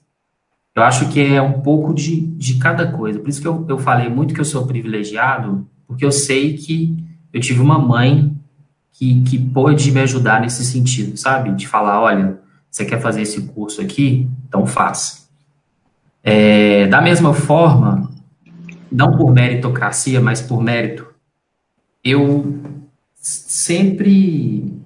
[0.72, 3.18] Eu acho que é um pouco de, de cada coisa.
[3.18, 6.96] Por isso que eu, eu falei muito que eu sou privilegiado, porque eu sei que
[7.32, 8.36] eu tive uma mãe
[8.92, 11.50] que, que pôde me ajudar nesse sentido, sabe?
[11.56, 12.38] De falar, olha,
[12.70, 14.30] você quer fazer esse curso aqui?
[14.46, 15.26] Então faça.
[16.22, 18.08] É, da mesma forma,
[18.92, 21.04] não por meritocracia, mas por mérito,
[22.04, 22.77] eu
[23.28, 24.80] sempre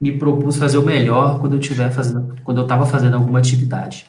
[0.00, 4.06] me propus fazer o melhor quando eu estiver fazendo, quando eu estava fazendo alguma atividade.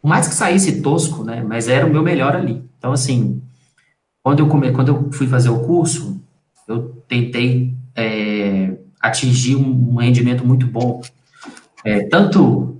[0.00, 2.62] Por mais que saísse tosco, né, mas era o meu melhor ali.
[2.78, 3.42] Então, assim,
[4.22, 6.20] quando eu, come, quando eu fui fazer o curso,
[6.68, 11.00] eu tentei é, atingir um, um, rendimento muito bom.
[11.84, 12.76] É, tanto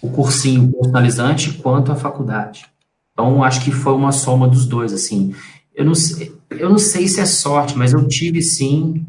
[0.00, 2.66] o cursinho personalizante quanto a faculdade.
[3.12, 5.34] Então, acho que foi uma soma dos dois, assim.
[5.74, 5.92] Eu não,
[6.50, 9.06] eu não sei se é sorte, mas eu tive, sim,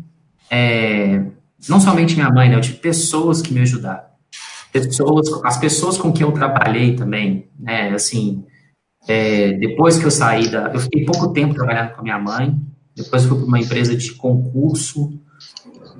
[0.56, 1.26] é,
[1.68, 2.56] não somente minha mãe, né?
[2.56, 4.04] Eu tive pessoas que me ajudaram.
[4.72, 7.90] Pessoas, as pessoas com quem eu trabalhei também, né?
[7.90, 8.44] Assim,
[9.08, 10.72] é, depois que eu saí da.
[10.72, 12.56] Eu fiquei pouco tempo trabalhando com a minha mãe,
[12.96, 15.20] depois fui para uma empresa de concurso.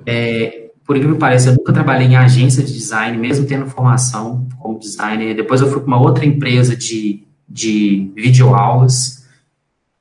[0.06, 4.46] É, por incrível que pareça, eu nunca trabalhei em agência de design, mesmo tendo formação
[4.58, 5.34] como designer.
[5.34, 9.24] Depois eu fui para uma outra empresa de, de videoaulas.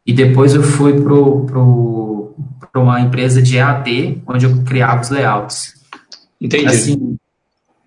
[0.06, 2.03] E depois eu fui para o
[2.73, 5.75] para uma empresa de EAD, onde eu criava os layouts.
[6.41, 6.65] Entendi.
[6.65, 7.17] Assim,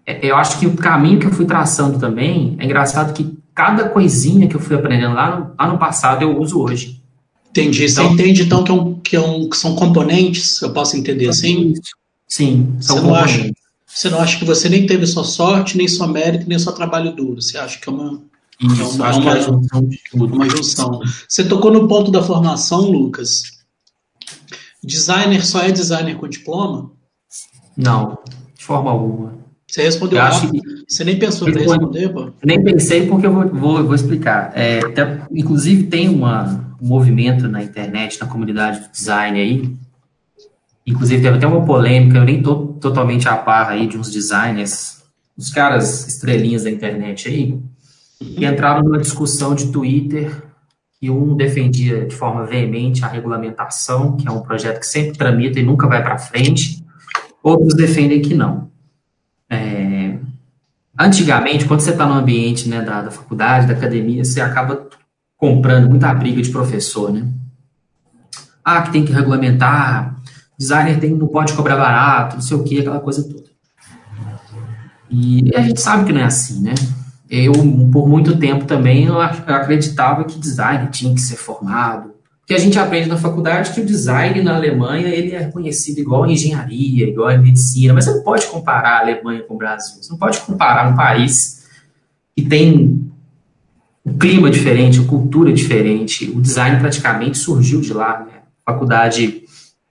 [0.06, 3.88] é, eu acho que o caminho que eu fui traçando também, é engraçado que cada
[3.88, 7.02] coisinha que eu fui aprendendo lá no, lá no passado eu uso hoje.
[7.50, 7.84] Entendi.
[7.84, 10.96] Então, você entende então que, é um, que, é um, que são componentes, eu posso
[10.96, 11.74] entender assim?
[12.28, 13.14] Sim, são você não.
[13.14, 13.50] Acha,
[13.86, 17.12] você não acha que você nem teve sua sorte, nem sua mérito, nem seu trabalho
[17.16, 17.42] duro.
[17.42, 18.22] Você acha que é uma,
[18.60, 21.00] Isso, é uma, uma, é junção uma junção.
[21.28, 23.55] Você tocou no ponto da formação, Lucas.
[24.86, 26.92] Designer só é designer com diploma?
[27.76, 28.18] Não,
[28.56, 29.34] de forma alguma.
[29.66, 30.62] Você respondeu rápido?
[30.88, 32.30] Você nem pensou em responder, pô?
[32.44, 34.52] Nem pensei porque eu vou, vou, vou explicar.
[34.54, 39.76] É, até, inclusive tem uma, um movimento na internet, na comunidade do design aí.
[40.86, 45.02] Inclusive teve até uma polêmica, eu nem tô totalmente a par aí de uns designers,
[45.36, 47.58] os caras estrelinhas da internet aí,
[48.20, 50.44] que entraram numa discussão de Twitter
[51.00, 55.60] que um defendia de forma veemente a regulamentação, que é um projeto que sempre tramita
[55.60, 56.84] e nunca vai para frente,
[57.42, 58.70] outros defendem que não.
[59.48, 60.16] É,
[60.98, 64.88] antigamente, quando você está no ambiente né, da, da, faculdade, da academia, você acaba
[65.36, 67.30] comprando muita briga de professor, né?
[68.66, 70.16] ah, que tem que regulamentar,
[70.58, 73.46] designer tem, não pode cobrar barato, não sei o que, aquela coisa toda.
[75.08, 76.74] E a gente sabe que não é assim, né?
[77.28, 77.52] Eu,
[77.92, 82.16] por muito tempo também, eu acreditava que design tinha que ser formado.
[82.40, 86.22] Porque a gente aprende na faculdade que o design na Alemanha ele é reconhecido igual
[86.22, 90.00] a engenharia, igual a medicina, mas você não pode comparar a Alemanha com o Brasil.
[90.00, 91.66] Você não pode comparar um país
[92.36, 93.10] que tem
[94.04, 96.30] um clima diferente, uma cultura diferente.
[96.30, 98.20] O design praticamente surgiu de lá.
[98.20, 98.42] Né?
[98.64, 99.42] Faculdade,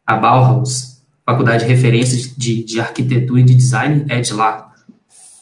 [0.08, 4.64] a Bauhaus, faculdade de referência de, de arquitetura e de design é de lá.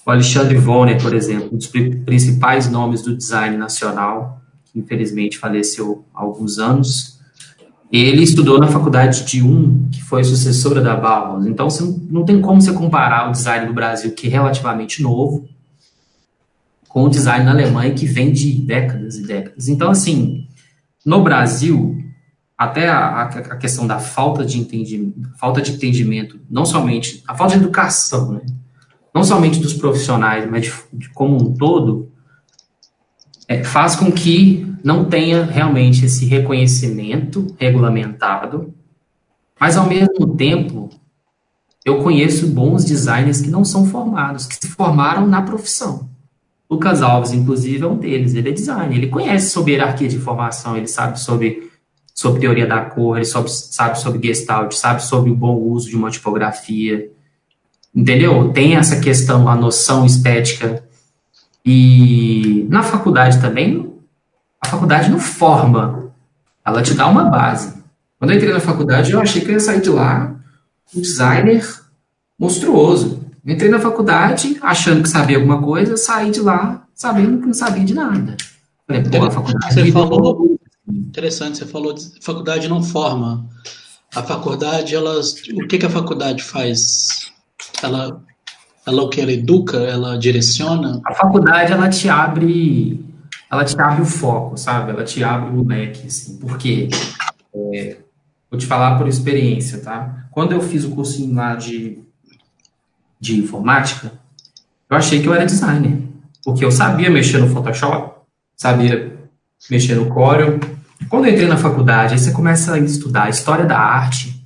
[0.06, 6.06] O Alexandre Vonner, por exemplo, um dos principais nomes do design nacional, que infelizmente faleceu
[6.14, 7.20] há alguns anos,
[7.90, 11.46] ele estudou na faculdade de um que foi sucessora da Bauhaus.
[11.46, 15.48] Então, você não, tem como você comparar o design do Brasil, que é relativamente novo,
[16.90, 19.68] com o design na Alemanha, que vem de décadas e décadas.
[19.68, 20.48] Então, assim,
[21.06, 21.96] no Brasil,
[22.58, 27.56] até a, a questão da falta de entendimento, falta de entendimento, não somente a falta
[27.56, 28.42] de educação, né?
[29.14, 32.12] Não somente dos profissionais, mas de, de como um todo,
[33.48, 38.74] é, faz com que não tenha realmente esse reconhecimento regulamentado,
[39.60, 40.90] mas ao mesmo tempo
[41.86, 46.10] eu conheço bons designers que não são formados, que se formaram na profissão.
[46.70, 48.34] Lucas Alves, inclusive, é um deles.
[48.34, 51.70] Ele é designer, ele conhece sobre hierarquia de informação, ele sabe sobre,
[52.16, 56.10] sobre teoria da cor, ele sabe sobre gestalt, sabe sobre o bom uso de uma
[56.10, 57.12] tipografia,
[57.96, 58.52] Entendeu?
[58.52, 60.84] Tem essa questão, a noção estética.
[61.66, 63.94] E na faculdade também,
[64.60, 66.12] a faculdade não forma,
[66.66, 67.74] ela te dá uma base.
[68.18, 70.36] Quando eu entrei na faculdade, eu achei que eu ia sair de lá
[70.96, 71.66] um designer
[72.40, 73.22] monstruoso.
[73.46, 77.54] Eu entrei na faculdade achando que sabia alguma coisa, saí de lá sabendo que não
[77.54, 78.38] sabia de nada.
[78.88, 79.74] Falei, pô, a faculdade.
[79.74, 83.48] Você falou, interessante, você falou, faculdade não forma.
[84.16, 87.33] A faculdade, elas, o que, que a faculdade faz?
[87.86, 88.22] Ela,
[88.86, 91.02] ela o que ela educa, ela direciona?
[91.06, 93.04] A faculdade ela te abre,
[93.52, 94.92] ela te abre o foco, sabe?
[94.92, 96.38] Ela te abre o leque, assim.
[96.38, 96.90] Porque
[97.56, 97.98] é,
[98.50, 100.28] vou te falar por experiência, tá?
[100.32, 102.04] Quando eu fiz o cursinho lá de
[103.24, 104.12] de informática,
[104.90, 105.98] eu achei que eu era designer,
[106.44, 108.20] porque eu sabia mexer no Photoshop,
[108.54, 109.18] sabia
[109.72, 110.60] mexer no Corel.
[111.10, 114.46] Quando eu entrei na faculdade, aí você começa a estudar a história da arte,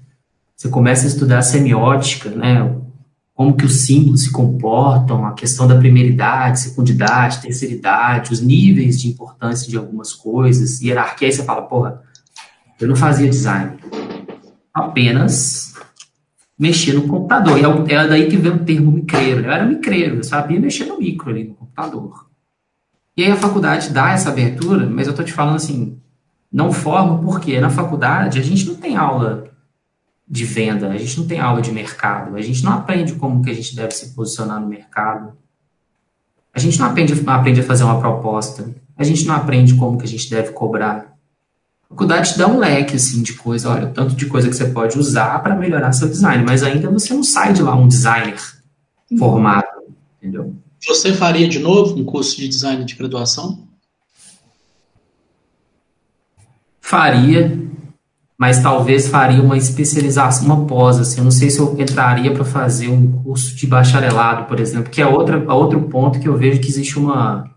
[0.55, 2.75] você começa a estudar a semiótica, né?
[3.37, 9.09] Como que os símbolos se comportam, a questão da primeiridade, secundidade, terceiridade, os níveis de
[9.09, 12.01] importância de algumas coisas, hierarquia, aí você fala, porra,
[12.81, 13.77] eu não fazia design,
[14.73, 15.75] apenas
[16.57, 17.59] mexer no computador.
[17.59, 19.41] E é, é daí que vem o termo micreiro.
[19.41, 22.25] Eu era micreiro, eu sabia mexer no micro ali no computador.
[23.15, 25.99] E aí a faculdade dá essa abertura, mas eu tô te falando assim,
[26.51, 29.46] não forma porque na faculdade a gente não tem aula
[30.29, 33.49] de venda, a gente não tem aula de mercado, a gente não aprende como que
[33.49, 35.33] a gente deve se posicionar no mercado,
[36.53, 39.97] a gente não aprende, não aprende a fazer uma proposta, a gente não aprende como
[39.97, 41.15] que a gente deve cobrar.
[41.85, 44.65] A faculdade te dá um leque assim de coisa, olha, tanto de coisa que você
[44.65, 48.37] pode usar para melhorar seu design, mas ainda você não sai de lá um designer
[49.17, 49.67] formado,
[50.17, 50.53] entendeu?
[50.85, 53.65] Você faria de novo um curso de design de graduação?
[56.81, 57.66] Faria,
[58.37, 62.45] mas talvez faria uma especialização, uma pós, assim, eu não sei se eu entraria para
[62.45, 66.61] fazer um curso de bacharelado, por exemplo, que é outra, outro ponto que eu vejo
[66.61, 67.49] que existe uma,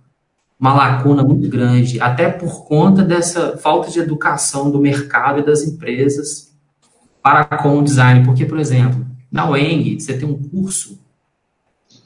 [0.58, 5.62] uma lacuna muito grande, até por conta dessa falta de educação do mercado e das
[5.62, 6.50] empresas
[7.22, 10.98] para com o design, porque, por exemplo, na UENG, você tem um curso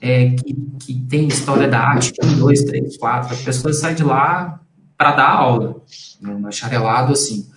[0.01, 4.03] é, que, que tem história da arte, um, dois, três, quatro, as pessoas saem de
[4.03, 4.61] lá
[4.99, 5.77] para dar aula,
[6.21, 7.49] né, um bacharelado assim,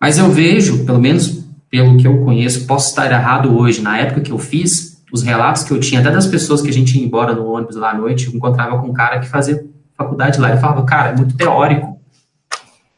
[0.00, 3.80] mas eu vejo, pelo menos pelo que eu conheço, posso estar errado hoje.
[3.80, 6.72] Na época que eu fiz, os relatos que eu tinha, até das pessoas que a
[6.72, 9.64] gente ia embora no ônibus lá à noite, eu encontrava com um cara que fazia
[9.96, 10.50] faculdade lá.
[10.50, 11.98] Ele falava, cara, é muito teórico.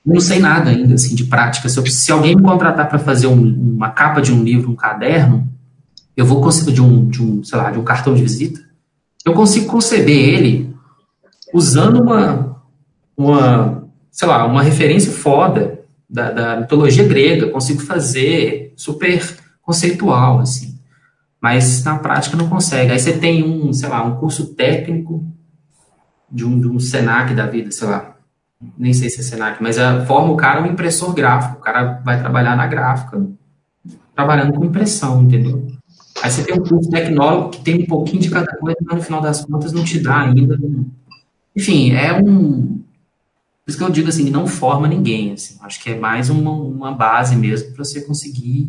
[0.06, 1.68] Eu não sei nada ainda, assim, de prática.
[1.68, 4.76] Se, eu, se alguém me contratar para fazer um, uma capa de um livro, um
[4.76, 5.46] caderno,
[6.16, 8.60] eu vou conseguir, de um, de um, sei lá, de um cartão de visita,
[9.24, 10.74] eu consigo conceber ele
[11.52, 12.56] usando uma,
[13.16, 15.81] uma, sei lá, uma referência foda
[16.12, 19.22] da, da mitologia grega, consigo fazer super
[19.62, 20.78] conceitual, assim.
[21.40, 22.92] Mas na prática não consegue.
[22.92, 25.24] Aí você tem um, sei lá, um curso técnico
[26.30, 28.14] de um, de um Senac da vida, sei lá.
[28.78, 31.58] Nem sei se é Senac, mas a, forma o cara um impressor gráfico.
[31.58, 33.26] O cara vai trabalhar na gráfica,
[34.14, 35.66] trabalhando com impressão, entendeu?
[36.22, 39.02] Aí você tem um curso tecnólogo que tem um pouquinho de cada coisa, mas no
[39.02, 40.58] final das contas não te dá ainda.
[41.56, 42.81] Enfim, é um,
[43.64, 45.56] Por isso que eu digo assim, não forma ninguém, assim.
[45.62, 48.68] Acho que é mais uma, uma base mesmo para você conseguir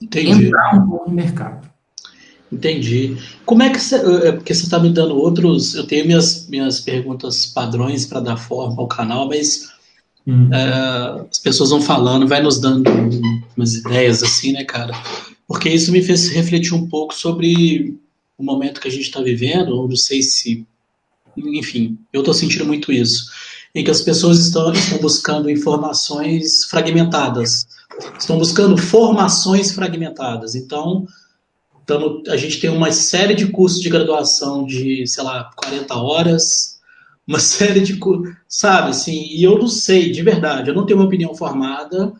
[0.00, 0.46] Entendi.
[0.46, 1.68] entrar um pouco no mercado.
[2.52, 3.16] Entendi.
[3.44, 3.96] Como é que você.
[3.96, 5.74] É, porque você está me dando outros.
[5.74, 9.70] Eu tenho minhas, minhas perguntas padrões para dar forma ao canal, mas
[10.26, 10.52] hum.
[10.52, 12.84] é, as pessoas vão falando, vai nos dando
[13.56, 14.92] umas ideias assim, né, cara?
[15.48, 17.98] Porque isso me fez refletir um pouco sobre
[18.38, 20.66] o momento que a gente está vivendo, ou não sei se.
[21.36, 23.26] Enfim, eu estou sentindo muito isso.
[23.74, 27.66] Em que as pessoas estão, estão buscando informações fragmentadas,
[28.18, 30.54] estão buscando formações fragmentadas.
[30.54, 31.06] Então,
[31.84, 36.80] tamo, a gente tem uma série de cursos de graduação de, sei lá, 40 horas,
[37.26, 37.98] uma série de
[38.48, 42.12] sabe, assim, e eu não sei, de verdade, eu não tenho uma opinião formada,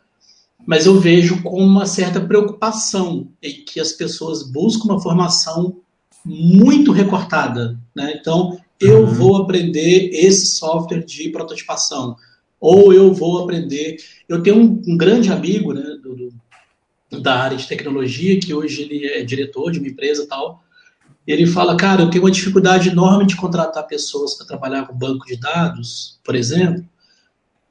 [0.66, 5.76] mas eu vejo com uma certa preocupação em que as pessoas buscam uma formação
[6.24, 8.14] muito recortada, né?
[8.18, 9.06] Então, eu uhum.
[9.06, 12.16] vou aprender esse software de prototipação,
[12.60, 13.96] ou eu vou aprender.
[14.28, 16.32] Eu tenho um, um grande amigo, né, do,
[17.10, 20.62] do, da área de tecnologia, que hoje ele é diretor de uma empresa e tal.
[21.26, 25.24] Ele fala, cara, eu tenho uma dificuldade enorme de contratar pessoas para trabalhar com banco
[25.26, 26.84] de dados, por exemplo,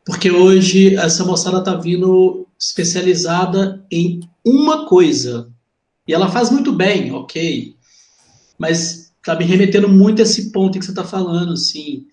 [0.05, 5.49] porque hoje essa moçada está vindo especializada em uma coisa.
[6.07, 7.75] E ela faz muito bem, ok.
[8.57, 12.05] Mas está me remetendo muito a esse ponto que você está falando, assim.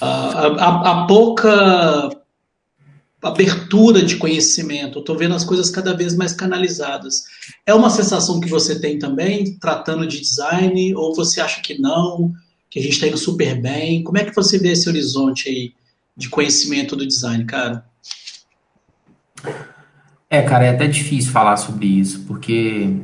[0.00, 2.08] A, a, a, pouca
[3.22, 7.24] abertura de conhecimento, estou vendo as coisas cada vez mais canalizadas.
[7.66, 12.32] É uma sensação que você tem também, tratando de design, ou você acha que não,
[12.70, 14.02] que a gente está indo super bem?
[14.02, 15.74] Como é que você vê esse horizonte aí
[16.16, 17.84] de conhecimento do design, cara?
[20.30, 22.96] É, cara, é até difícil falar sobre isso, porque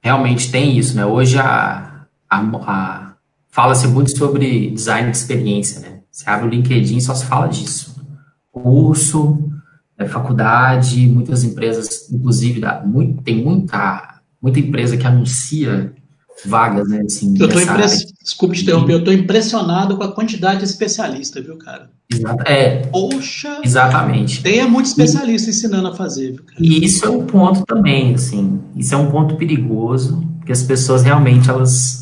[0.00, 1.06] realmente tem isso, né?
[1.06, 1.91] Hoje a,
[2.32, 3.12] a, a
[3.50, 6.00] fala-se muito sobre design de experiência, né?
[6.10, 8.02] Você abre o LinkedIn só se fala disso.
[8.50, 9.50] Curso,
[9.98, 15.92] é, faculdade, muitas empresas, inclusive, dá, muito, tem muita, muita empresa que anuncia
[16.44, 17.02] vagas, né?
[17.04, 18.06] Assim, eu tô impress...
[18.22, 21.90] Desculpe te interromper, eu estou impressionado com a quantidade de especialistas, viu, cara?
[22.10, 22.42] Exato.
[22.46, 22.86] É.
[22.86, 23.60] Poxa!
[23.62, 24.42] Exatamente.
[24.42, 26.58] Tem muito especialista e, ensinando a fazer, viu, cara?
[26.58, 31.02] E isso é um ponto também, assim, isso é um ponto perigoso, porque as pessoas
[31.02, 32.01] realmente, elas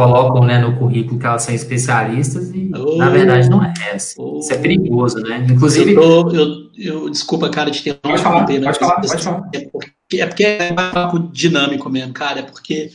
[0.00, 3.72] colocam né, no currículo que elas são especialistas e, oh, na verdade, não é.
[3.92, 4.14] Assim.
[4.18, 5.46] Oh, Isso é perigoso, né?
[5.48, 5.92] Inclusive...
[5.92, 6.46] Eu, tô, eu,
[6.78, 8.72] eu desculpa, cara, de ter pode falar, pode, né?
[8.72, 9.48] falar, pode falar.
[9.52, 12.90] É porque, é porque é um papo dinâmico mesmo, cara, é porque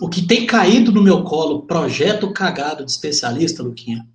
[0.00, 4.06] o que tem caído no meu colo, projeto cagado de especialista, Luquinha,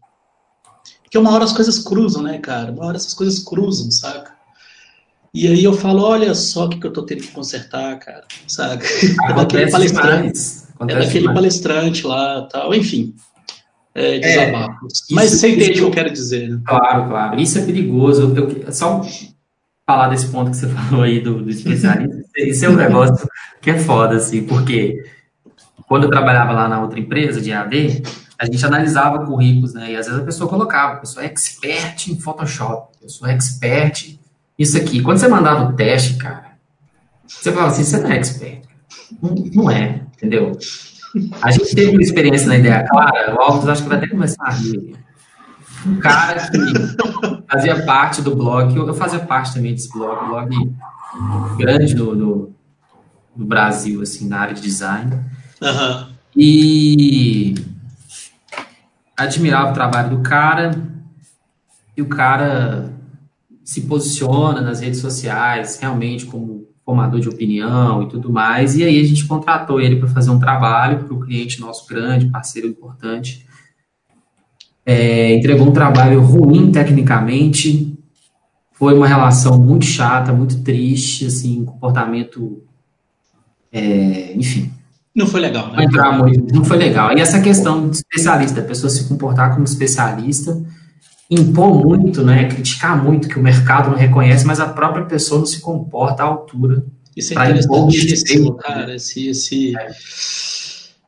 [1.02, 2.72] porque uma hora as coisas cruzam, né, cara?
[2.72, 4.32] Uma hora essas coisas cruzam, saca?
[5.34, 8.24] E aí eu falo, olha só o que, que eu tô tendo que consertar, cara,
[8.48, 8.86] saca?
[9.28, 9.70] É daquele
[10.88, 11.36] palestrante, é daquele demais.
[11.36, 13.16] palestrante lá tal, enfim.
[13.94, 15.02] É, desabafos.
[15.12, 16.62] É, Mas você entende o que eu quero dizer, né?
[16.66, 17.40] Claro, claro.
[17.40, 18.34] Isso é perigoso.
[18.36, 19.02] Eu, só
[19.86, 23.28] falar desse ponto que você falou aí do, do especialista, isso é um negócio
[23.62, 25.04] que é foda, assim, porque
[25.88, 28.02] quando eu trabalhava lá na outra empresa de AD,
[28.40, 29.92] a gente analisava currículos, né?
[29.92, 33.36] E às vezes a pessoa colocava, a pessoa é expert em Photoshop, a pessoa é
[33.36, 34.18] expert
[34.58, 35.02] isso aqui.
[35.02, 36.52] Quando você mandava o teste, cara,
[37.28, 38.62] você falava assim, você não é expert.
[39.22, 40.52] Não, não é, entendeu?
[41.42, 44.44] A gente teve uma experiência na ideia clara, o Alves acho que vai até começar
[44.44, 44.96] a rir.
[45.86, 46.58] Um cara que
[47.50, 50.76] fazia parte do blog, eu, fazia parte também desse blog, blog
[51.58, 52.56] grande do, do,
[53.36, 55.20] do Brasil, assim, na área de design.
[55.62, 56.08] Uhum.
[56.36, 57.56] E
[59.18, 60.72] admirava o trabalho do cara,
[61.98, 62.94] e o cara
[63.64, 66.61] se posiciona nas redes sociais realmente como
[66.92, 68.76] formador de opinião e tudo mais.
[68.76, 72.28] E aí a gente contratou ele para fazer um trabalho para o cliente nosso grande,
[72.28, 73.46] parceiro importante.
[74.86, 77.98] É, entregou um trabalho ruim tecnicamente,
[78.74, 82.62] foi uma relação muito chata, muito triste, assim, comportamento,
[83.72, 84.72] é, enfim.
[85.16, 85.86] Não foi legal, né?
[86.52, 87.16] Não foi legal.
[87.16, 90.62] E essa questão de especialista, a pessoa se comportar como especialista,
[91.32, 95.46] impor muito, né, criticar muito que o mercado não reconhece, mas a própria pessoa não
[95.46, 96.86] se comporta à altura.
[97.16, 99.92] Isso é interessantíssimo, cara, esse, esse, é.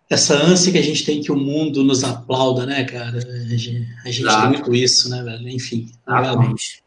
[0.10, 3.18] essa ânsia que a gente tem que o mundo nos aplauda, né, cara?
[3.18, 5.50] A gente, a gente tem muito isso, né, velho?
[5.50, 5.92] Enfim.
[6.08, 6.84] Exatamente.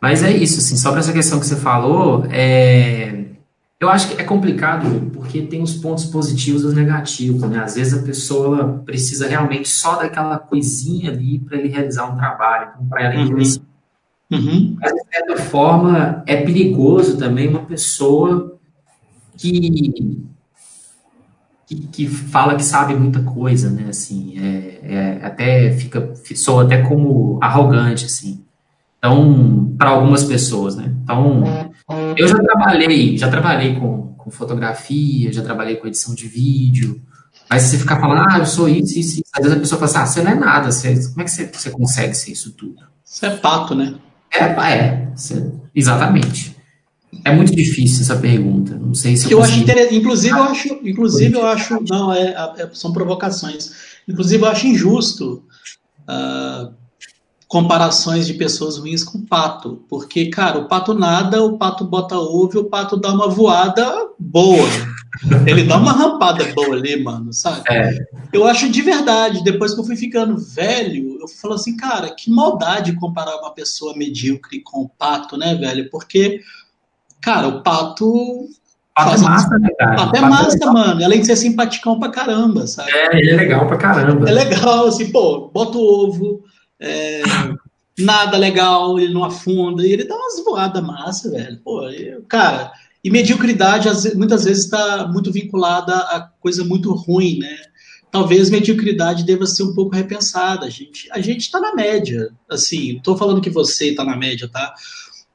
[0.00, 3.24] Mas é isso, assim, sobre essa questão que você falou, é,
[3.80, 7.60] eu acho que é complicado porque tem os pontos positivos e os negativos, né?
[7.60, 12.70] Às vezes a pessoa precisa realmente só daquela coisinha ali para ele realizar um trabalho,
[12.74, 13.38] então para ela é uhum.
[14.30, 14.76] Uhum.
[14.78, 18.58] Mas, de certa forma, é perigoso também uma pessoa
[19.36, 20.22] que,
[21.66, 23.86] que, que, fala que sabe muita coisa, né?
[23.88, 28.44] Assim, é, é, até fica, sou até como arrogante, assim.
[28.98, 30.94] Então, para algumas pessoas, né?
[31.04, 31.67] Então,
[32.16, 37.00] eu já trabalhei, já trabalhei com, com fotografia, já trabalhei com edição de vídeo,
[37.48, 39.78] mas se você ficar falando, ah, eu sou isso, isso, isso, às vezes a pessoa
[39.78, 42.32] fala assim, ah, você não é nada, você, como é que você, você consegue ser
[42.32, 42.82] isso tudo?
[43.02, 43.94] Você é pato, né?
[44.30, 46.56] É, é, você, exatamente.
[47.24, 48.76] É muito difícil essa pergunta.
[48.76, 49.96] Não sei se eu, eu acho interessante.
[49.96, 53.72] Inclusive, eu acho, inclusive, eu acho, não, é, é, são provocações.
[54.06, 55.42] Inclusive, eu acho injusto
[56.02, 56.74] uh,
[57.48, 62.60] comparações de pessoas ruins com pato, porque, cara, o pato nada, o pato bota ovo,
[62.60, 64.68] o pato dá uma voada boa.
[65.46, 67.62] Ele dá uma rampada boa ali, mano, sabe?
[67.70, 67.90] É.
[68.34, 72.30] Eu acho de verdade, depois que eu fui ficando velho, eu falo assim, cara, que
[72.30, 75.88] maldade comparar uma pessoa medíocre com o pato, né, velho?
[75.90, 76.40] Porque,
[77.20, 78.46] cara, o pato
[78.94, 79.96] Pato é massa, né, cara?
[79.96, 81.04] Pato é massa, é mano.
[81.04, 82.90] Além de ser simpaticão pra caramba, sabe?
[82.90, 84.28] É, ele é legal pra caramba.
[84.28, 86.42] É legal, assim, pô, bota o ovo,
[86.80, 87.22] é,
[87.98, 91.58] nada legal, ele não afunda, e ele dá umas voadas massa, velho.
[91.64, 91.82] Pô,
[92.28, 92.72] cara,
[93.02, 97.56] e mediocridade muitas vezes está muito vinculada a coisa muito ruim, né?
[98.10, 100.66] Talvez mediocridade deva ser um pouco repensada.
[100.66, 102.96] A gente a gente está na média, assim.
[102.96, 104.74] Estou falando que você está na média, tá?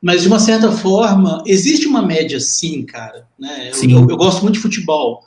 [0.02, 3.28] Mas de uma certa forma existe uma média, sim, cara.
[3.38, 3.72] Né?
[3.72, 5.24] Eu, eu, eu gosto muito de futebol.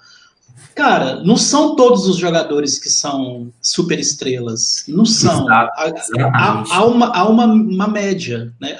[0.76, 4.84] Cara, não são todos os jogadores que são super estrelas.
[4.86, 5.48] Não são.
[5.48, 8.76] Há, há, há, uma, há uma, uma média, né?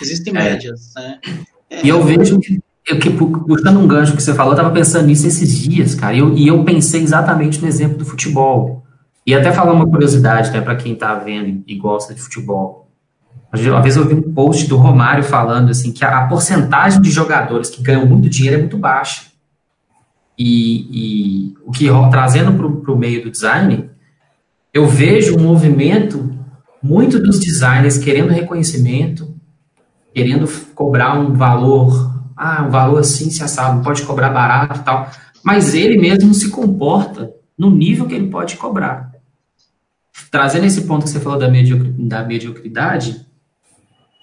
[0.00, 0.44] Existem é.
[0.44, 1.18] médias, né?
[1.68, 5.08] É, e eu vejo que, que, puxando um gancho que você falou, eu estava pensando
[5.08, 6.14] nisso esses dias, cara.
[6.14, 8.84] E eu, e eu pensei exatamente no exemplo do futebol.
[9.26, 12.88] E até falar uma curiosidade, né, para quem está vendo e gosta de futebol.
[13.52, 17.10] Uma vez eu vi um post do Romário falando assim que a, a porcentagem de
[17.10, 19.29] jogadores que ganham muito dinheiro é muito baixa.
[20.42, 23.90] E, e o que trazendo para o meio do design,
[24.72, 26.34] eu vejo um movimento
[26.82, 29.34] muito dos designers querendo reconhecimento,
[30.14, 35.10] querendo cobrar um valor, ah, um valor assim, se assado, pode cobrar barato e tal,
[35.44, 39.12] mas ele mesmo se comporta no nível que ele pode cobrar.
[40.30, 43.26] Trazendo esse ponto que você falou da, mediocridade, da mediocridade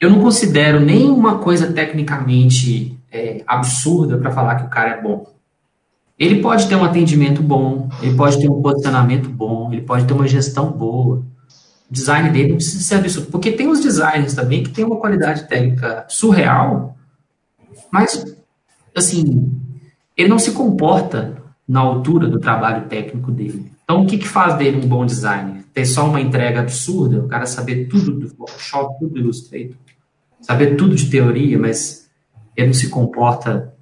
[0.01, 5.36] eu não considero nenhuma coisa tecnicamente é, absurda para falar que o cara é bom.
[6.17, 10.13] Ele pode ter um atendimento bom, ele pode ter um posicionamento bom, ele pode ter
[10.13, 11.17] uma gestão boa.
[11.89, 14.97] O design dele não precisa ser absurdo, porque tem os designers também que tem uma
[14.97, 16.97] qualidade técnica surreal,
[17.91, 18.35] mas,
[18.95, 19.51] assim,
[20.15, 21.37] ele não se comporta
[21.67, 23.71] na altura do trabalho técnico dele.
[23.83, 25.63] Então, o que, que faz dele um bom designer?
[25.73, 29.75] Ter só uma entrega absurda, o cara saber tudo do Photoshop, tudo do Illustrator,
[30.41, 32.09] saber tudo de teoria, mas
[32.55, 33.73] ele não se comporta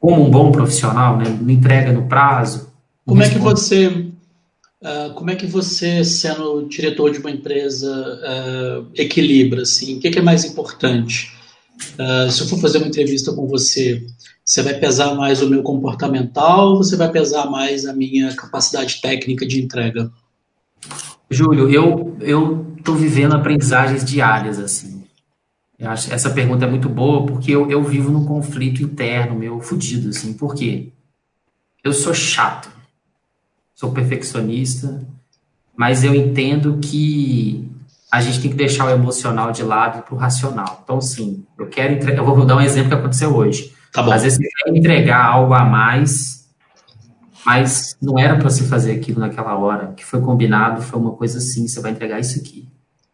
[0.00, 1.24] como um bom profissional, né?
[1.48, 2.68] Entrega no prazo.
[3.04, 8.86] Como é que você, uh, como é que você, sendo diretor de uma empresa, uh,
[8.94, 9.96] equilibra assim?
[9.96, 11.32] O que, que é mais importante?
[11.94, 14.04] Uh, se eu for fazer uma entrevista com você,
[14.44, 19.00] você vai pesar mais o meu comportamental ou você vai pesar mais a minha capacidade
[19.00, 20.10] técnica de entrega?
[21.30, 24.97] Júlio, eu eu estou vivendo aprendizagens diárias assim.
[25.78, 29.60] Eu acho, essa pergunta é muito boa porque eu, eu vivo num conflito interno meu
[29.60, 30.32] fudido, assim.
[30.32, 30.92] Por quê?
[31.84, 32.68] Eu sou chato,
[33.74, 35.06] sou perfeccionista,
[35.76, 37.70] mas eu entendo que
[38.10, 40.80] a gente tem que deixar o emocional de lado para o racional.
[40.82, 42.22] Então, sim, eu quero entregar.
[42.22, 43.72] Eu vou dar um exemplo que aconteceu hoje.
[43.92, 44.10] Tá bom.
[44.10, 46.48] Às vezes você quer entregar algo a mais,
[47.46, 49.90] mas não era para você fazer aquilo naquela hora.
[49.90, 52.68] O que foi combinado foi uma coisa assim: você vai entregar isso aqui.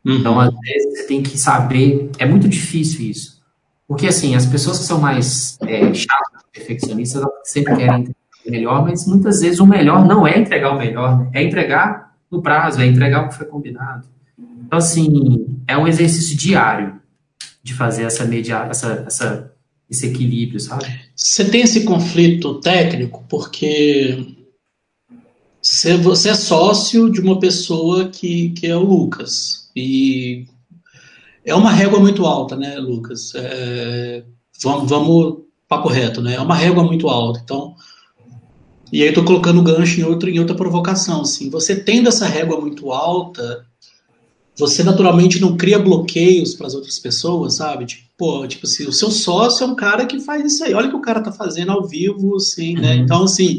[0.05, 0.19] Uhum.
[0.19, 2.11] Então, às vezes, você tem que saber.
[2.19, 3.43] É muito difícil isso.
[3.89, 8.51] Porque, assim, as pessoas que são mais é, chatas, perfeccionistas, elas sempre querem entregar o
[8.51, 11.31] melhor, mas muitas vezes o melhor não é entregar o melhor, né?
[11.35, 14.07] é entregar no prazo, é entregar o que foi combinado.
[14.67, 17.01] Então, assim, é um exercício diário
[17.63, 19.53] de fazer essa media, essa, essa,
[19.91, 20.85] esse equilíbrio, sabe?
[21.15, 24.35] Você tem esse conflito técnico porque
[26.03, 29.64] você é sócio de uma pessoa que, que é o Lucas.
[29.75, 30.47] E
[31.45, 33.33] é uma régua muito alta, né, Lucas?
[33.35, 34.25] É,
[34.63, 36.35] vamos, vamos, papo reto, né?
[36.35, 37.41] É uma régua muito alta.
[37.43, 37.75] Então,
[38.93, 41.23] e aí estou colocando o gancho em, outro, em outra provocação.
[41.23, 43.67] Assim, você tendo essa régua muito alta,
[44.57, 47.87] você naturalmente não cria bloqueios para as outras pessoas, sabe?
[47.87, 50.75] Tipo, pô, tipo assim, o seu sócio é um cara que faz isso aí.
[50.75, 52.95] Olha o que o cara tá fazendo ao vivo, assim, né?
[52.95, 53.03] Uhum.
[53.03, 53.59] Então, assim,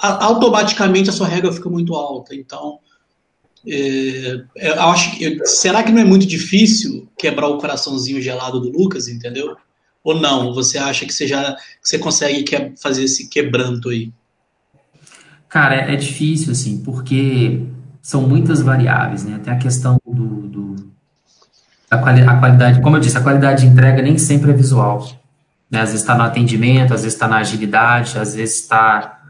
[0.00, 2.34] a, automaticamente a sua régua fica muito alta.
[2.34, 2.78] Então,
[3.66, 8.60] é, é, eu acho que, será que não é muito difícil quebrar o coraçãozinho gelado
[8.60, 9.56] do Lucas, entendeu?
[10.02, 10.52] Ou não?
[10.52, 14.12] Você acha que você já que você consegue que, fazer esse quebranto aí?
[15.48, 17.62] Cara, é difícil, assim, porque
[18.02, 19.36] são muitas variáveis, né?
[19.36, 20.92] Até a questão do, do
[21.90, 25.08] a, quali a, qualidade, como eu disse, a qualidade de entrega nem sempre é visual.
[25.70, 25.80] Né?
[25.80, 29.23] Às vezes está no atendimento, às vezes está na agilidade, às vezes está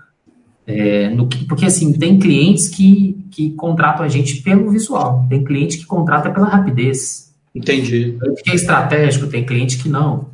[0.67, 5.79] é, no porque assim tem clientes que, que contratam a gente pelo visual, tem cliente
[5.79, 7.33] que contrata pela rapidez.
[7.55, 8.19] Entendi.
[8.43, 10.29] Que é estratégico, tem cliente que não.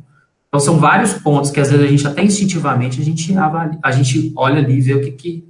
[0.47, 3.91] Então são vários pontos que às vezes a gente até instintivamente a gente avalia, a
[3.91, 5.45] gente olha ali e vê o que, que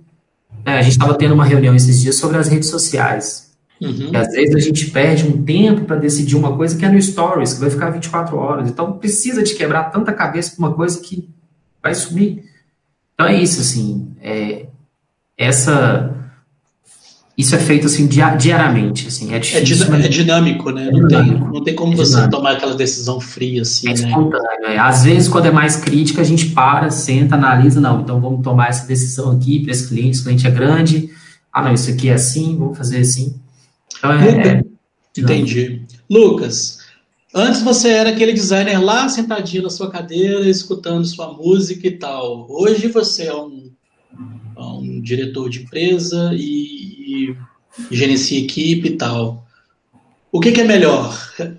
[0.66, 3.52] é, a gente estava tendo uma reunião esses dias sobre as redes sociais.
[3.80, 4.12] Uhum.
[4.14, 7.02] E às vezes a gente perde um tempo para decidir uma coisa que é no
[7.02, 8.70] Stories, que vai ficar 24 horas.
[8.70, 11.28] Então precisa de quebrar tanta cabeça para uma coisa que
[11.82, 12.44] vai sumir.
[13.16, 14.14] Então é isso, assim.
[14.22, 14.68] É,
[15.44, 16.12] essa
[17.38, 19.94] isso é feito assim diariamente, assim, é, é difícil.
[19.96, 20.88] É, é dinâmico, né?
[20.88, 21.40] É não, dinâmico.
[21.40, 22.38] Tem, não tem como é você dinâmico.
[22.38, 24.14] tomar aquela decisão fria, assim, é né?
[24.66, 24.78] É.
[24.78, 28.70] Às vezes, quando é mais crítica, a gente para, senta, analisa, não, então vamos tomar
[28.70, 31.10] essa decisão aqui para esse cliente, esse cliente é grande,
[31.52, 33.36] ah, não, isso aqui é assim, vamos fazer assim.
[33.98, 34.64] Então, é,
[35.18, 35.82] Entendi.
[36.10, 36.80] Lucas,
[37.34, 42.46] antes você era aquele designer lá, sentadinho na sua cadeira, escutando sua música e tal.
[42.50, 43.72] Hoje você é um
[44.58, 47.38] um diretor de empresa e, e
[47.90, 49.46] gerencia equipe e tal.
[50.32, 51.18] O que, que é melhor?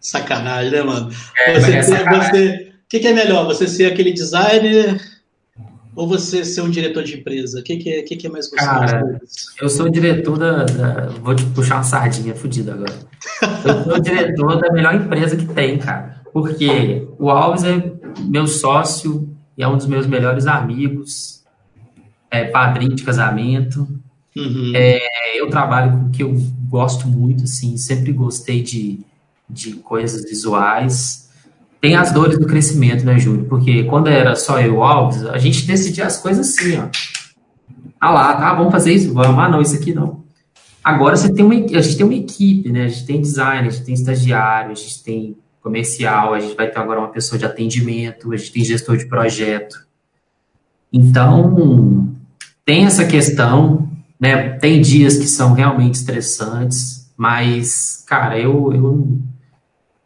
[0.00, 1.10] Sacanagem, né, mano?
[1.46, 3.46] É, você, é você, o que, que, é melhor?
[3.46, 5.00] Você ser aquele designer
[5.96, 7.60] ou você ser um diretor de empresa?
[7.60, 8.70] O que, que, é, que, que é mais gostoso?
[8.70, 9.20] Cara,
[9.60, 12.94] eu sou o diretor da, da, Vou te puxar uma sardinha fodida agora.
[13.64, 16.20] Eu sou o diretor da melhor empresa que tem, cara.
[16.32, 21.33] Porque o Alves é meu sócio e é um dos meus melhores amigos
[22.34, 23.88] é, padrinho de casamento.
[24.36, 24.72] Uhum.
[24.74, 26.34] É, eu trabalho com o que eu
[26.68, 29.00] gosto muito, assim, sempre gostei de,
[29.48, 31.30] de coisas visuais.
[31.80, 33.44] Tem as dores do crescimento, né, Júlio?
[33.44, 36.88] Porque quando era só eu, Alves, a gente decidia as coisas assim, ó.
[38.00, 40.24] Ah lá, tá, vamos fazer isso, vamos, ah, não, isso aqui não.
[40.82, 42.84] Agora você tem uma, a gente tem uma equipe, né?
[42.84, 46.70] A gente tem designer, a gente tem estagiário, a gente tem comercial, a gente vai
[46.70, 49.86] ter agora uma pessoa de atendimento, a gente tem gestor de projeto.
[50.92, 52.14] Então,
[52.64, 53.88] tem essa questão,
[54.18, 54.50] né?
[54.58, 58.72] Tem dias que são realmente estressantes, mas, cara, eu.
[58.72, 59.20] eu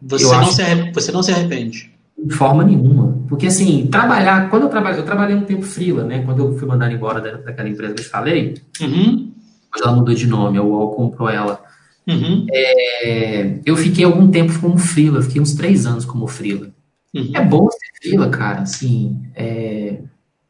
[0.01, 1.91] você, eu não, se arrepende, você não se arrepende?
[2.17, 3.19] De forma nenhuma.
[3.29, 4.49] Porque, assim, trabalhar.
[4.51, 6.23] Quando eu trabalhei, eu trabalhei um tempo frila, né?
[6.25, 9.33] Quando eu fui mandado embora daquela empresa que eu te falei, uhum.
[9.73, 11.63] mas ela mudou de nome, o UOL comprou ela.
[12.07, 12.47] Uhum.
[12.51, 16.71] É, eu fiquei algum tempo como frila, fiquei uns três anos como frila.
[17.15, 17.31] Uhum.
[17.35, 19.21] É bom ser frila, cara, assim.
[19.35, 19.99] É,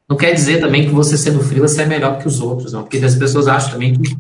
[0.09, 2.83] não quer dizer também que você sendo freelancer é melhor que os outros, não.
[2.83, 4.17] Porque as pessoas acham também que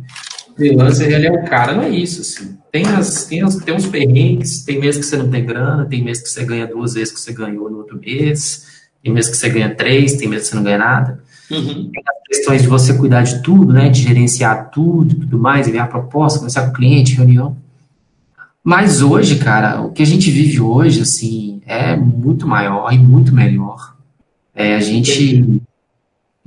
[0.55, 1.73] freelancer ele é o cara.
[1.73, 2.59] Não é isso, assim.
[2.71, 6.05] Tem, as, tem, as, tem uns perrengues, tem meses que você não tem grana, tem
[6.05, 8.67] meses que você ganha duas vezes que você ganhou no outro mês,
[9.03, 11.25] tem meses que você ganha três, tem meses que você não ganha nada.
[11.51, 11.91] Uhum.
[11.91, 13.89] Tem as questões de você cuidar de tudo, né?
[13.89, 17.57] De gerenciar tudo e tudo mais, enviar proposta, conversar com o cliente, reunião.
[18.63, 23.35] Mas hoje, cara, o que a gente vive hoje, assim, é muito maior e muito
[23.35, 23.97] melhor.
[24.55, 25.63] É, a gente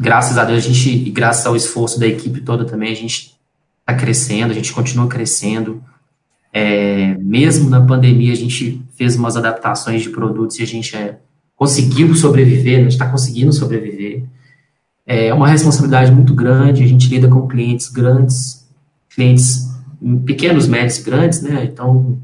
[0.01, 3.37] graças a Deus, a gente, e graças ao esforço da equipe toda também, a gente
[3.79, 5.83] está crescendo, a gente continua crescendo.
[6.51, 11.19] É, mesmo na pandemia, a gente fez umas adaptações de produtos e a gente é,
[11.55, 12.79] conseguiu sobreviver, né?
[12.79, 14.23] a gente está conseguindo sobreviver.
[15.05, 18.67] É uma responsabilidade muito grande, a gente lida com clientes grandes,
[19.09, 19.69] clientes
[20.25, 21.63] pequenos, médios grandes, né?
[21.65, 22.19] Então,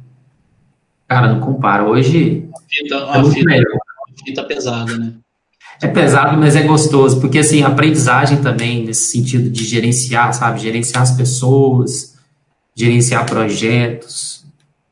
[1.07, 1.87] cara, não compara.
[1.87, 2.49] Hoje.
[2.53, 3.77] A fita, é muito fita, melhor.
[4.25, 5.13] fita pesada, né?
[5.81, 10.59] É pesado, mas é gostoso, porque assim, aprendizagem também, nesse sentido de gerenciar, sabe?
[10.59, 12.15] Gerenciar as pessoas,
[12.75, 14.43] gerenciar projetos,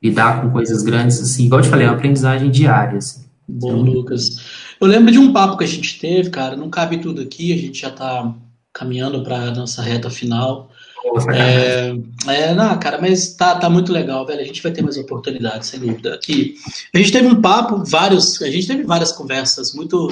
[0.02, 3.00] lidar com coisas grandes, assim, igual eu te falei, é uma aprendizagem diária.
[3.00, 3.26] Assim.
[3.48, 4.42] Bom, então, Lucas.
[4.80, 7.58] Eu lembro de um papo que a gente teve, cara, não cabe tudo aqui, a
[7.58, 8.34] gente já tá
[8.72, 10.70] caminhando para nossa reta final.
[11.04, 11.96] Nossa, é,
[12.28, 14.42] é, não, cara, mas tá, tá muito legal, velho.
[14.42, 16.14] A gente vai ter mais oportunidades, sem dúvida.
[16.14, 16.56] Aqui,
[16.94, 20.12] a gente teve um papo, vários, a gente teve várias conversas muito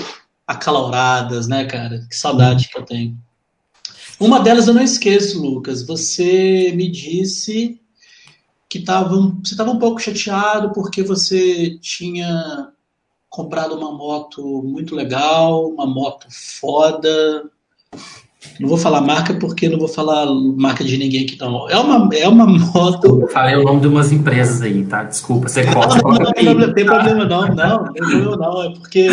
[0.53, 2.05] acaloradas, né, cara?
[2.09, 3.17] Que saudade que eu tenho.
[4.19, 5.85] Uma delas eu não esqueço, Lucas.
[5.85, 7.81] Você me disse
[8.69, 12.71] que tava, você estava um pouco chateado porque você tinha
[13.29, 17.49] comprado uma moto muito legal, uma moto foda,
[18.59, 20.25] não vou falar marca porque não vou falar
[20.57, 21.69] marca de ninguém aqui, não.
[21.69, 23.21] É uma, é uma moto.
[23.21, 25.03] Eu falei o nome de umas empresas aí, tá?
[25.03, 25.97] Desculpa, você corta.
[25.97, 28.63] Não, não, não, tem, problema, tem problema, não, não, tem problema, não.
[28.63, 29.07] É porque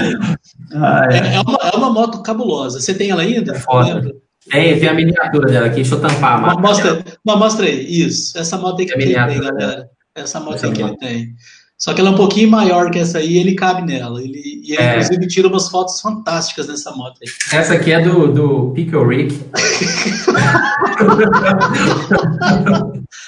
[0.75, 1.17] ah, é.
[1.17, 2.81] É, é, uma, é uma moto cabulosa.
[2.81, 3.55] Você tem ela ainda?
[3.55, 4.15] É foda.
[4.53, 6.61] É, tem a miniatura dela aqui, deixa eu tampar a marca.
[6.61, 8.39] Mostra, mostra aí, isso.
[8.39, 9.89] Essa moto aí que ele tem, galera.
[10.15, 11.35] Essa moto aí que ele tem.
[11.81, 14.23] Só que ela é um pouquinho maior que essa aí e ele cabe nela.
[14.23, 14.99] Ele, e ele, é.
[14.99, 17.59] inclusive, tira umas fotos fantásticas nessa moto aí.
[17.59, 19.41] Essa aqui é do, do Pickle Rick.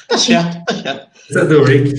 [0.08, 1.08] Tá certo, tá certo.
[1.30, 1.94] Isso é do Rick.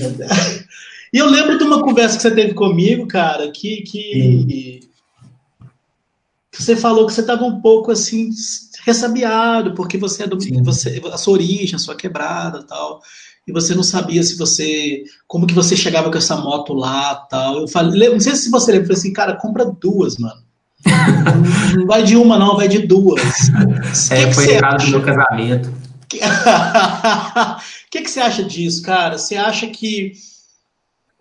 [1.12, 4.80] E eu lembro de uma conversa que você teve comigo, cara, que, que,
[6.52, 8.30] que você falou que você estava um pouco assim
[8.84, 13.00] ressabiado, porque você é do, você, a sua origem, a sua quebrada, tal.
[13.46, 17.60] E você não sabia se você, como que você chegava com essa moto lá, tal.
[17.60, 20.42] Eu falei, não sei se você lembra, eu falei assim, cara, compra duas, mano.
[21.76, 23.20] não vai de uma, não, vai de duas.
[24.10, 25.68] É, que foi errado no meu casamento.
[25.68, 26.06] O
[27.90, 29.18] que, que você acha disso, cara?
[29.18, 30.12] Você acha que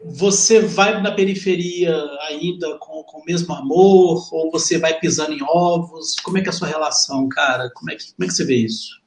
[0.06, 1.96] você vai na periferia
[2.28, 4.28] ainda com, com o mesmo amor?
[4.32, 6.16] Ou você vai pisando em ovos?
[6.24, 7.70] Como é que é a sua relação, cara?
[7.74, 9.03] Como é que, como é que você vê isso?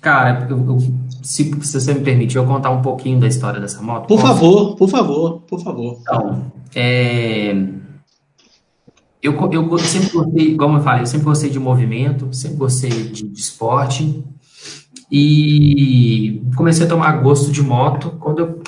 [0.00, 0.78] Cara, eu, eu,
[1.22, 4.06] se, se, você me permitir, eu contar um pouquinho da história dessa moto.
[4.06, 4.34] Por posso?
[4.34, 5.98] favor, por favor, por favor.
[6.00, 7.52] Então, é,
[9.22, 13.28] eu, eu sempre gostei, como eu falei, eu sempre gostei de movimento, sempre gostei de,
[13.28, 14.24] de esporte.
[15.12, 18.62] E comecei a tomar gosto de moto quando eu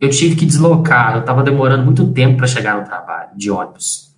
[0.00, 4.08] eu tive que deslocar, eu estava demorando muito tempo para chegar no trabalho, de ônibus.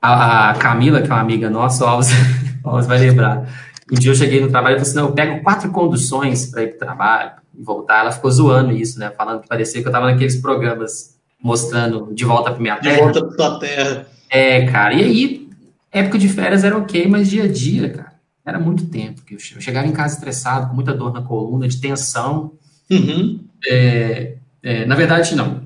[0.00, 2.10] A, a, Camila, que é uma amiga nossa, o Alves,
[2.62, 3.48] o Alves vai lembrar.
[3.90, 6.62] Um dia eu cheguei no trabalho e falei assim, não, eu pego quatro conduções para
[6.62, 8.00] ir para o trabalho e voltar.
[8.00, 9.10] Ela ficou zoando isso, né?
[9.16, 12.96] Falando que parecia que eu estava naqueles programas mostrando de volta para minha terra.
[12.96, 14.06] De volta para terra.
[14.28, 14.94] É, cara.
[14.94, 15.48] E aí,
[15.90, 18.12] época de férias era ok, mas dia a dia, cara,
[18.44, 19.22] era muito tempo.
[19.30, 22.52] Eu chegava em casa estressado, com muita dor na coluna, de tensão.
[22.90, 23.40] Uhum.
[23.66, 25.62] É, é, na verdade, não.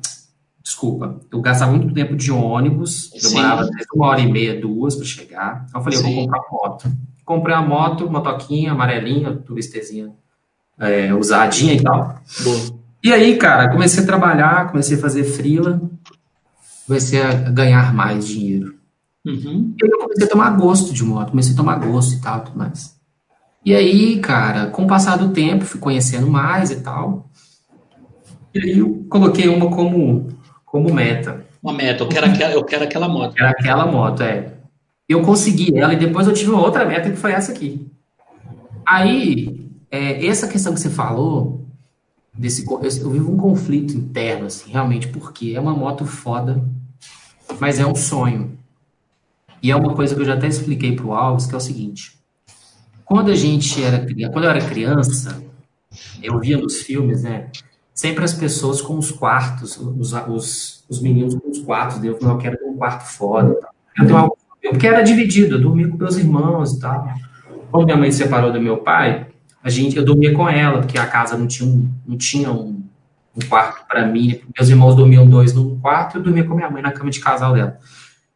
[0.63, 1.21] Desculpa.
[1.31, 5.67] Eu gastava muito tempo de ônibus, demorava uma hora e meia, duas para chegar.
[5.69, 6.09] Então eu falei, Sim.
[6.09, 6.93] eu vou comprar uma moto.
[7.25, 10.13] Comprei uma moto, motoquinha, amarelinha, turistezinha
[10.83, 12.19] é, usadinha e tal.
[12.43, 12.83] Boa.
[13.03, 15.81] E aí, cara, comecei a trabalhar, comecei a fazer frila,
[16.87, 18.75] comecei a ganhar mais dinheiro.
[19.25, 19.75] Uhum.
[19.81, 22.41] E aí eu comecei a tomar gosto de moto, comecei a tomar gosto e tal,
[22.41, 22.97] tudo mais.
[23.65, 27.29] E aí, cara, com o passar do tempo, fui conhecendo mais e tal.
[28.53, 30.29] E aí eu coloquei uma como,
[30.73, 31.45] como meta.
[31.63, 33.35] Uma meta, eu quero, aquela, eu quero aquela moto.
[33.39, 34.55] Era aquela moto, é.
[35.07, 37.87] Eu consegui ela e depois eu tive uma outra meta que foi essa aqui.
[38.87, 41.67] Aí, é, essa questão que você falou,
[42.33, 46.65] desse, eu, eu vivo um conflito interno, assim, realmente, porque é uma moto foda,
[47.61, 48.59] mas é um sonho.
[49.63, 52.19] E é uma coisa que eu já até expliquei pro Alves, que é o seguinte.
[53.05, 53.99] Quando a gente era
[54.31, 55.45] quando eu era criança,
[56.23, 57.51] eu via nos filmes, né?
[57.95, 62.03] Sempre as pessoas com os quartos, os, os, os meninos com os quartos.
[62.03, 63.59] Eu falei, eu quero ter um quarto foda.
[63.99, 64.37] Eu tenho algo,
[64.71, 67.09] porque era dividido, eu dormia com meus irmãos e tal.
[67.71, 69.27] Quando minha mãe se separou do meu pai,
[69.63, 72.83] a gente, eu dormia com ela, porque a casa não tinha um, não tinha um,
[73.37, 74.41] um quarto para mim.
[74.57, 77.55] Meus irmãos dormiam dois num quarto, eu dormia com minha mãe na cama de casal
[77.55, 77.79] dela.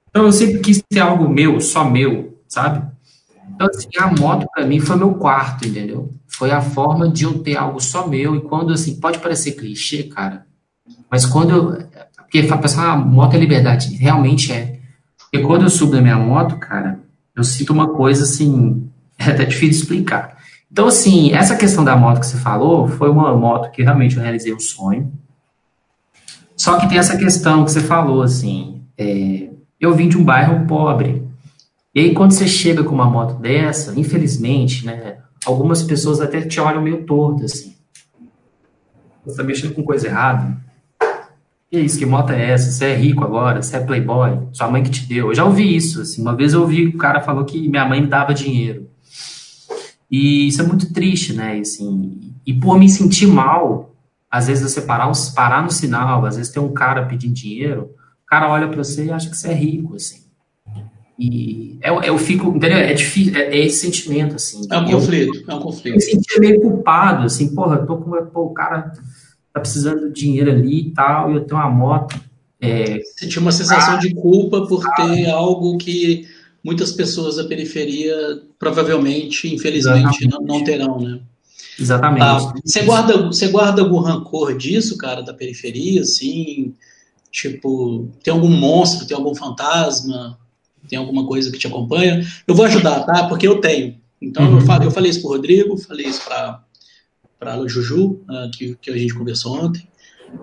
[0.09, 2.83] Então eu sempre quis ter algo meu, só meu, sabe?
[3.55, 6.15] Então, assim, a moto para mim foi meu quarto, entendeu?
[6.37, 8.37] Foi a forma de eu ter algo só meu.
[8.37, 10.47] E quando, assim, pode parecer clichê, cara,
[11.11, 11.87] mas quando eu.
[12.17, 13.95] Porque a pessoa, ah, moto é liberdade.
[13.97, 14.81] Realmente é.
[15.33, 17.01] E quando eu subo da minha moto, cara,
[17.35, 20.37] eu sinto uma coisa, assim, é até difícil de explicar.
[20.71, 24.23] Então, assim, essa questão da moto que você falou foi uma moto que realmente eu
[24.23, 25.11] realizei um sonho.
[26.57, 29.49] Só que tem essa questão que você falou, assim, é,
[29.81, 31.27] eu vim de um bairro pobre,
[31.97, 35.17] e aí, quando você chega com uma moto dessa, infelizmente, né,
[35.47, 37.75] algumas pessoas até te olham meio torto, assim.
[39.25, 40.57] Você está mexendo com coisa errada.
[41.71, 42.71] Que isso, que moto é essa?
[42.71, 43.63] Você é rico agora?
[43.63, 44.39] Você é playboy?
[44.53, 45.29] Sua mãe que te deu?
[45.29, 46.21] Eu já ouvi isso, assim.
[46.21, 48.89] Uma vez eu ouvi o cara falou que minha mãe me dava dinheiro.
[50.11, 51.59] E isso é muito triste, né?
[51.59, 53.97] E, assim, e por me sentir mal,
[54.31, 57.91] às vezes você parar, parar no sinal, às vezes tem um cara pedindo dinheiro,
[58.25, 60.26] o cara olha para você e acha que você é rico, assim.
[61.19, 62.77] E eu, eu fico, entendeu?
[62.77, 64.67] É difícil, é, é esse sentimento, assim.
[64.71, 65.89] É um eu, conflito, é um conflito.
[65.89, 68.93] Eu me sentia meio culpado, assim, porra, tô com, pô, o cara
[69.53, 72.21] tá precisando de dinheiro ali e tal, e eu tenho uma moto.
[72.61, 76.27] É, Você tinha uma sensação ah, de culpa por ter algo que
[76.63, 81.21] muitas pessoas da periferia provavelmente, infelizmente, não, não, terão, né?
[81.79, 82.23] Exatamente.
[82.23, 86.75] Ah, você, guarda, você guarda algum rancor disso, cara, da periferia, assim?
[87.31, 90.39] Tipo, tem algum monstro, tem algum fantasma?
[90.87, 93.27] Tem alguma coisa que te acompanha, eu vou ajudar, tá?
[93.29, 93.97] Porque eu tenho.
[94.21, 94.61] Então, uhum.
[94.61, 96.63] eu, falei, eu falei isso para Rodrigo, falei isso para
[97.41, 99.87] a Juju, uh, que, que a gente conversou ontem.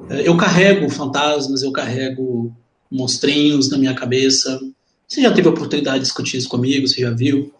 [0.09, 2.55] Uh, eu carrego fantasmas, eu carrego
[2.89, 4.59] monstrinhos na minha cabeça.
[5.07, 7.51] Você já teve a oportunidade de discutir isso comigo, você já viu?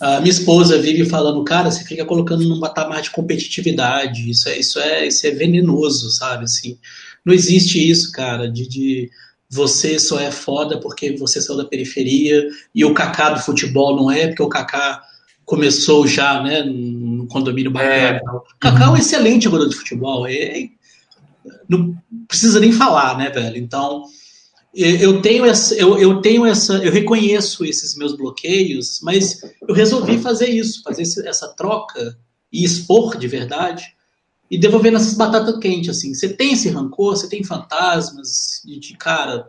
[0.00, 4.48] A uh, minha esposa vive falando, cara, você fica colocando num patamar de competitividade, isso
[4.48, 6.44] é, isso é, isso é venenoso, sabe?
[6.44, 6.78] Assim,
[7.24, 9.10] não existe isso, cara, de, de
[9.52, 14.10] você só é foda porque você saiu da periferia e o Kaká do futebol não
[14.10, 15.02] é, porque o Kaká
[15.44, 18.16] começou já né, no, condomínio bacana.
[18.16, 18.20] É.
[18.58, 20.26] Kaká é um excelente jogador de futebol.
[20.26, 20.68] É,
[21.68, 21.94] não
[22.26, 23.58] precisa nem falar, né, velho?
[23.58, 24.04] Então,
[24.74, 29.38] eu tenho essa, eu, eu tenho essa, eu reconheço esses meus bloqueios, mas
[29.68, 32.16] eu resolvi fazer isso, fazer essa troca
[32.50, 33.84] e expor de verdade
[34.52, 36.12] e devolver nessas batatas quentes, assim.
[36.12, 39.48] Você tem esse rancor, você tem fantasmas de, de cara,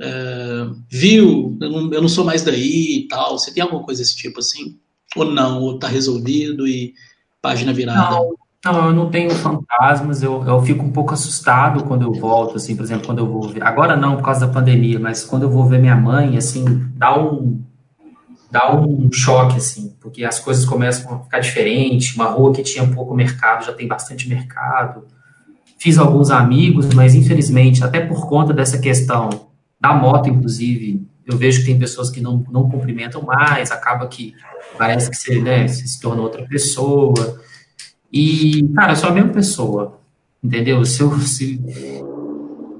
[0.00, 3.38] é, viu, eu não, eu não, sou mais daí e tal.
[3.38, 4.78] Você tem alguma coisa desse tipo, assim?
[5.14, 6.94] Ou não, ou tá resolvido e
[7.42, 8.16] página virada?
[8.16, 8.34] Não,
[8.64, 12.74] não, eu não tenho fantasmas, eu, eu fico um pouco assustado quando eu volto, assim,
[12.74, 15.50] por exemplo, quando eu vou ver, agora não, por causa da pandemia, mas quando eu
[15.50, 16.64] vou ver minha mãe, assim,
[16.96, 17.62] dá um,
[18.50, 22.86] dá um choque, assim, porque as coisas começam a ficar diferentes, uma rua que tinha
[22.86, 25.04] pouco mercado, já tem bastante mercado,
[25.78, 29.30] fiz alguns amigos, mas infelizmente, até por conta dessa questão
[29.80, 34.34] da moto, inclusive, eu vejo que tem pessoas que não, não cumprimentam mais, acaba que
[34.76, 37.40] parece que você, né, você se tornou outra pessoa,
[38.12, 40.00] e, cara, eu sou a mesma pessoa,
[40.42, 40.84] entendeu?
[40.84, 41.60] Se eu se,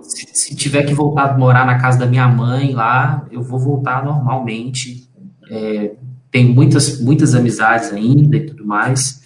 [0.03, 3.59] se, se, tiver que voltar a morar na casa da minha mãe lá, eu vou
[3.59, 5.09] voltar normalmente.
[5.51, 5.93] É,
[6.31, 9.21] tem muitas, muitas amizades ainda e tudo mais.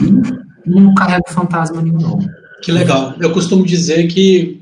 [0.00, 2.18] E não carrego fantasma nenhum, não.
[2.62, 3.14] Que legal.
[3.20, 4.60] Eu costumo dizer que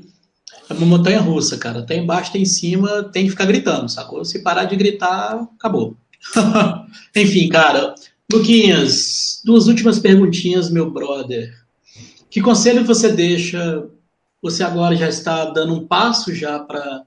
[0.69, 1.81] é uma montanha russa, cara.
[1.81, 4.23] Tem embaixo, tem em cima, tem que ficar gritando, sacou?
[4.23, 5.97] Se parar de gritar, acabou.
[7.15, 7.95] Enfim, cara,
[8.31, 11.53] Luquinhas, duas últimas perguntinhas, meu brother.
[12.29, 13.87] Que conselho você deixa?
[14.41, 17.03] Você agora já está dando um passo já para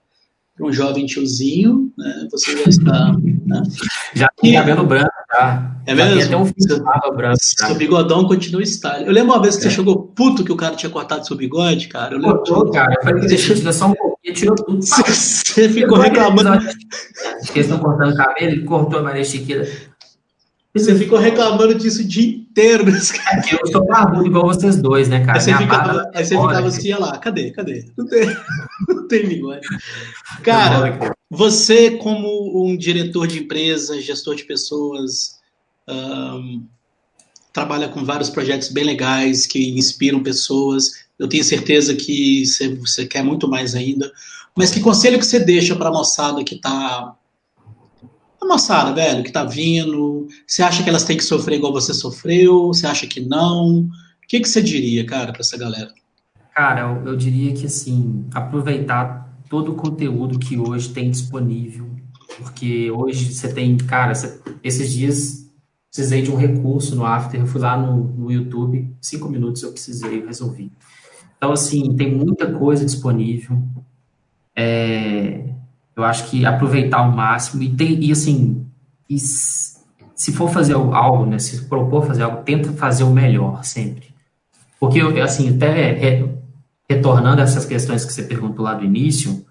[0.61, 2.28] um jovem tiozinho, né?
[2.30, 3.12] Você já está.
[3.46, 3.62] Né?
[4.14, 5.76] Já tem cabelo branco, tá?
[5.86, 6.18] É já mesmo?
[6.18, 7.38] Tem até um fio branco.
[7.40, 9.06] Seu bigodão continua style.
[9.06, 9.70] Eu lembro uma vez que é.
[9.70, 12.14] você chegou puto que o cara tinha cortado seu bigode, cara.
[12.14, 12.36] Eu lembro.
[12.38, 12.94] Cortou, cara.
[12.94, 14.82] Eu falei que deixa só um pouquinho, tirou tudo.
[14.82, 16.50] Você ficou reclamando.
[16.50, 19.66] Acho que eles estão cortando o cabelo, ele cortou a Maria Chiquita.
[20.74, 22.84] Você ficou reclamando disso o dia inteiro.
[22.88, 25.38] É eu sou barbudo igual vocês dois, né, cara?
[25.38, 27.86] Aí você ficava, aí você ficava assim, lá, cadê, cadê?
[27.96, 28.26] Não tem,
[28.88, 29.66] não tem bigode.
[30.42, 30.99] Cara,
[31.30, 35.38] você como um diretor de empresa, gestor de pessoas,
[35.88, 36.64] um,
[37.53, 41.07] trabalha com vários projetos bem legais que inspiram pessoas.
[41.18, 44.11] Eu tenho certeza que você, você quer muito mais ainda.
[44.57, 47.14] Mas que conselho que você deixa para a moçada que está
[48.41, 51.93] a moçada, velho, que tá vindo, você acha que elas têm que sofrer igual você
[51.93, 52.68] sofreu?
[52.68, 53.80] Você acha que não?
[53.80, 53.91] O
[54.28, 55.93] que, que você diria, cara, para essa galera?
[56.55, 61.89] Cara, eu, eu, diria que, assim, aproveitar todo o conteúdo que hoje tem disponível,
[62.36, 64.12] porque hoje você tem, cara,
[64.62, 65.49] esses dias
[65.91, 69.72] precisei de um recurso no After, eu fui lá no, no YouTube, cinco minutos eu
[69.72, 70.70] precisei, resolvi.
[71.36, 73.62] Então, assim, tem muita coisa disponível.
[74.55, 75.55] É,
[75.99, 78.66] eu acho que aproveitar ao máximo e, tem, e assim,
[79.09, 84.09] e se for fazer algo, né, se propor fazer algo, tenta fazer o melhor sempre.
[84.78, 86.24] Porque, assim, até
[86.88, 89.44] retornando a essas questões que você perguntou lá do início,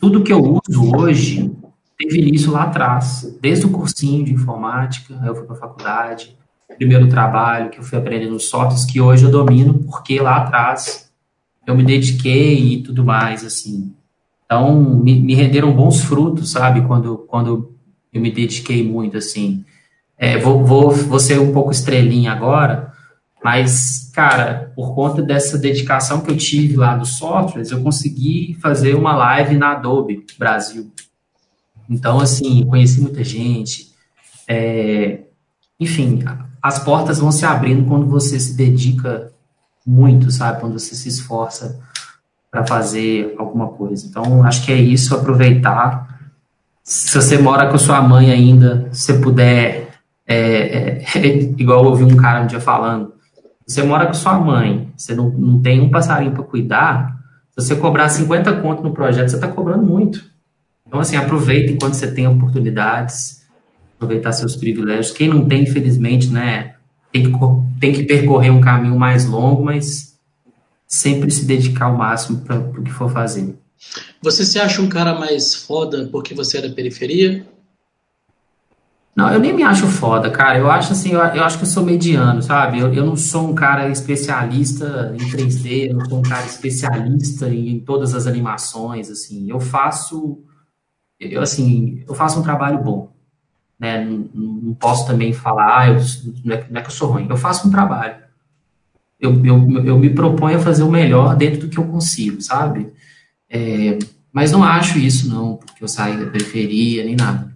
[0.00, 1.54] tudo que eu uso hoje
[1.96, 6.36] teve início lá atrás, desde o cursinho de informática, aí eu fui para a faculdade,
[6.76, 11.12] primeiro trabalho que eu fui aprendendo softwares que hoje eu domino, porque lá atrás
[11.66, 13.94] eu me dediquei e tudo mais, assim.
[14.52, 16.82] Então, me, me, renderam bons frutos, sabe?
[16.82, 17.74] Quando, quando
[18.12, 19.64] eu me dediquei muito, assim.
[20.18, 22.92] É, vou, vou, vou ser um pouco estrelinha agora,
[23.42, 28.94] mas, cara, por conta dessa dedicação que eu tive lá dos softwares, eu consegui fazer
[28.94, 30.92] uma live na Adobe Brasil.
[31.88, 33.90] Então, assim, conheci muita gente.
[34.46, 35.20] É,
[35.80, 36.22] enfim,
[36.62, 39.32] as portas vão se abrindo quando você se dedica
[39.84, 40.60] muito, sabe?
[40.60, 41.80] Quando você se esforça
[42.52, 44.06] para fazer alguma coisa.
[44.06, 46.20] Então, acho que é isso, aproveitar.
[46.84, 49.88] Se você mora com sua mãe ainda, se puder,
[50.26, 51.24] é, é,
[51.56, 53.14] igual eu ouvi um cara um dia falando,
[53.66, 57.16] você mora com sua mãe, você não, não tem um passarinho para cuidar,
[57.52, 60.22] se você cobrar 50 conto no projeto, você está cobrando muito.
[60.86, 63.46] Então, assim, aproveita enquanto você tem oportunidades,
[63.96, 65.10] aproveitar seus privilégios.
[65.10, 66.74] Quem não tem, infelizmente, né,
[67.10, 67.38] tem que,
[67.80, 70.11] tem que percorrer um caminho mais longo, mas
[70.92, 73.56] sempre se dedicar ao máximo para o que for fazer.
[74.20, 77.46] Você se acha um cara mais foda porque você é da periferia?
[79.16, 80.58] Não, eu nem me acho foda, cara.
[80.58, 82.78] Eu acho assim, eu, eu acho que eu sou mediano, sabe?
[82.78, 87.48] Eu, eu, não sou um cara especialista em 3D, eu não sou um cara especialista
[87.48, 89.50] em, em todas as animações, assim.
[89.50, 90.42] Eu faço,
[91.18, 93.10] eu, assim, eu faço um trabalho bom,
[93.78, 94.04] né?
[94.04, 95.96] Não, não posso também falar, ah, eu,
[96.44, 97.26] não, é, não é que eu sou ruim.
[97.28, 98.16] Eu faço um trabalho
[99.22, 102.88] eu, eu, eu me proponho a fazer o melhor dentro do que eu consigo, sabe?
[103.48, 103.96] É,
[104.32, 107.52] mas não acho isso, não, porque eu saí da periferia, nem nada.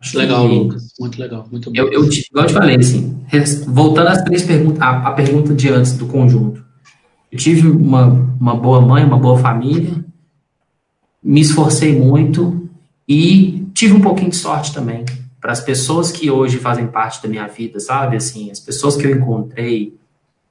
[0.00, 0.88] Acho legal, que, Lucas.
[0.98, 1.76] Muito legal, muito bom.
[1.76, 3.22] Eu, eu, igual eu te falei, assim,
[3.68, 6.64] voltando às três perguntas, a, a pergunta de antes do conjunto.
[7.30, 8.06] Eu tive uma,
[8.40, 10.04] uma boa mãe, uma boa família,
[11.22, 12.68] me esforcei muito
[13.06, 15.04] e tive um pouquinho de sorte também.
[15.40, 18.16] Para as pessoas que hoje fazem parte da minha vida, sabe?
[18.16, 19.94] Assim, as pessoas que eu encontrei,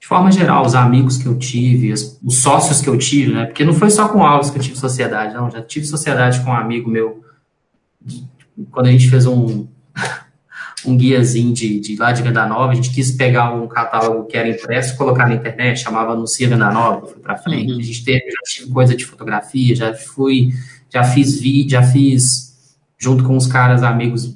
[0.02, 3.46] de forma geral, os amigos que eu tive, os, os sócios que eu tive, né?
[3.46, 5.50] Porque não foi só com Alves que eu tive sociedade, não.
[5.52, 7.24] Já tive sociedade com um amigo meu
[8.72, 9.68] quando a gente fez um,
[10.86, 14.36] um guiazinho de, de lá de Venda Nova, a gente quis pegar um catálogo que
[14.36, 17.72] era impresso, colocar na internet, chamava Anuncia Venda Nova, foi para frente.
[17.72, 17.78] Uhum.
[17.78, 20.50] A gente teve, já tive coisa de fotografia, já fui,
[20.90, 22.52] já fiz vídeo, já fiz
[22.98, 24.36] junto com os caras amigos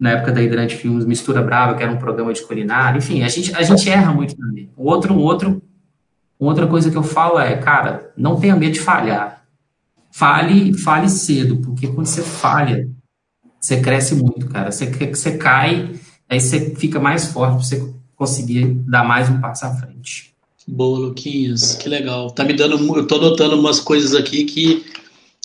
[0.00, 2.96] na época da Hidrante Filmes Mistura Brava, que era um programa de culinária.
[2.96, 4.70] Enfim, a gente, a gente erra muito também.
[4.74, 5.62] Outro, um outro,
[6.38, 9.44] outra coisa que eu falo é, cara, não tenha medo de falhar.
[10.10, 12.88] Fale, fale cedo, porque quando você falha,
[13.60, 14.72] você cresce muito, cara.
[14.72, 15.90] Você, você cai,
[16.28, 20.34] aí você fica mais forte para você conseguir dar mais um passo à frente.
[20.66, 22.30] Boa, Luquinhas, que legal.
[22.30, 24.84] Tá me dando, eu tô notando umas coisas aqui que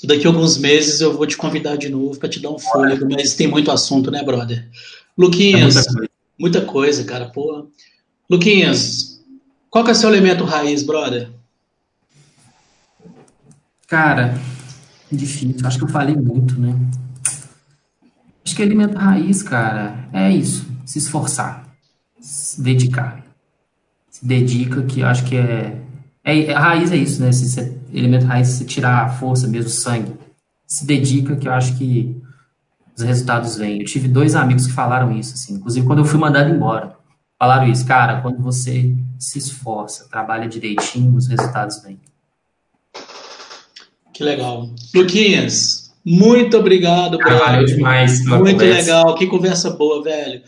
[0.06, 3.08] daqui a alguns meses eu vou te convidar de novo para te dar um fôlego,
[3.10, 4.68] mas tem muito assunto, né, brother?
[5.18, 6.10] Luquinhas, é muita, coisa.
[6.40, 7.68] muita coisa, cara, pô.
[8.30, 9.22] Luquinhas,
[9.70, 11.30] qual que é o seu elemento raiz, brother?
[13.88, 14.40] Cara,
[15.12, 15.66] difícil.
[15.66, 16.76] Acho que eu falei muito, né?
[18.44, 20.66] Acho que alimento raiz, cara, é isso.
[20.86, 21.66] Se esforçar.
[22.20, 23.24] Se dedicar.
[24.10, 25.82] Se dedica, que acho que é.
[26.24, 27.32] é a raiz é isso, né?
[27.32, 30.14] Se, se, elemento raiz, se tirar a força mesmo, o sangue.
[30.68, 32.16] Se dedica, que eu acho que
[32.98, 33.80] os resultados vêm.
[33.80, 35.56] Eu tive dois amigos que falaram isso, assim.
[35.56, 36.96] Inclusive, quando eu fui mandado embora.
[37.38, 42.00] Falaram isso, cara, quando você se esforça, trabalha direitinho, os resultados vêm.
[44.14, 44.70] Que legal.
[44.94, 47.40] Luquinhas, muito obrigado, brother.
[47.40, 48.24] Valeu demais.
[48.24, 48.80] Muito conversa.
[48.80, 49.16] legal.
[49.16, 50.42] Que conversa boa, velho.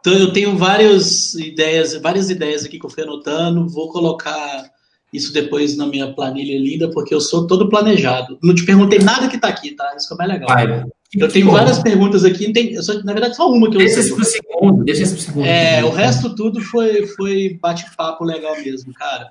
[0.00, 3.68] Então, eu tenho várias ideias, várias ideias aqui que eu fui anotando.
[3.68, 4.70] Vou colocar
[5.12, 8.38] isso depois na minha planilha linda, porque eu sou todo planejado.
[8.42, 9.94] Não te perguntei nada que tá aqui, tá?
[9.96, 10.48] Isso que é mais legal.
[10.48, 10.84] Vai,
[11.18, 11.52] eu tenho bom.
[11.52, 14.84] várias perguntas aqui, tem, só, na verdade só uma que eu Deixa isso pro segundo,
[14.84, 15.44] deixa isso pro segundo.
[15.44, 19.28] É, o resto tudo foi, foi bate-papo legal mesmo, cara.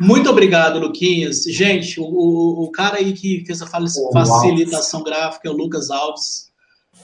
[0.00, 1.44] Muito obrigado, Luquinhas.
[1.44, 6.50] Gente, o, o, o cara aí que fez a facilitação gráfica é o Lucas Alves.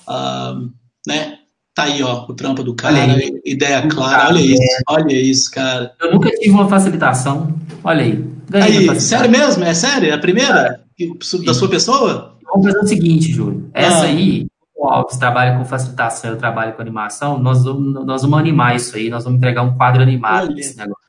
[0.09, 0.73] Uh,
[1.07, 1.39] né?
[1.79, 2.99] Tá aí, ó, o trampo do cara,
[3.45, 4.31] ideia clara.
[4.31, 5.95] Olha isso, olha isso, cara.
[6.01, 7.55] Eu nunca tive uma facilitação.
[7.85, 8.25] Olha aí.
[8.53, 9.63] Aí, sério mesmo?
[9.63, 10.11] É sério?
[10.11, 10.81] É a primeira?
[11.01, 11.45] É.
[11.45, 12.37] Da sua pessoa?
[12.43, 13.71] Vamos fazer o seguinte, Júlio.
[13.73, 14.07] Essa ah.
[14.07, 18.75] aí, o Alves trabalha com facilitação, eu trabalho com animação, nós vamos, nós vamos animar
[18.75, 21.07] isso aí, nós vamos entregar um quadro animado desse negócio.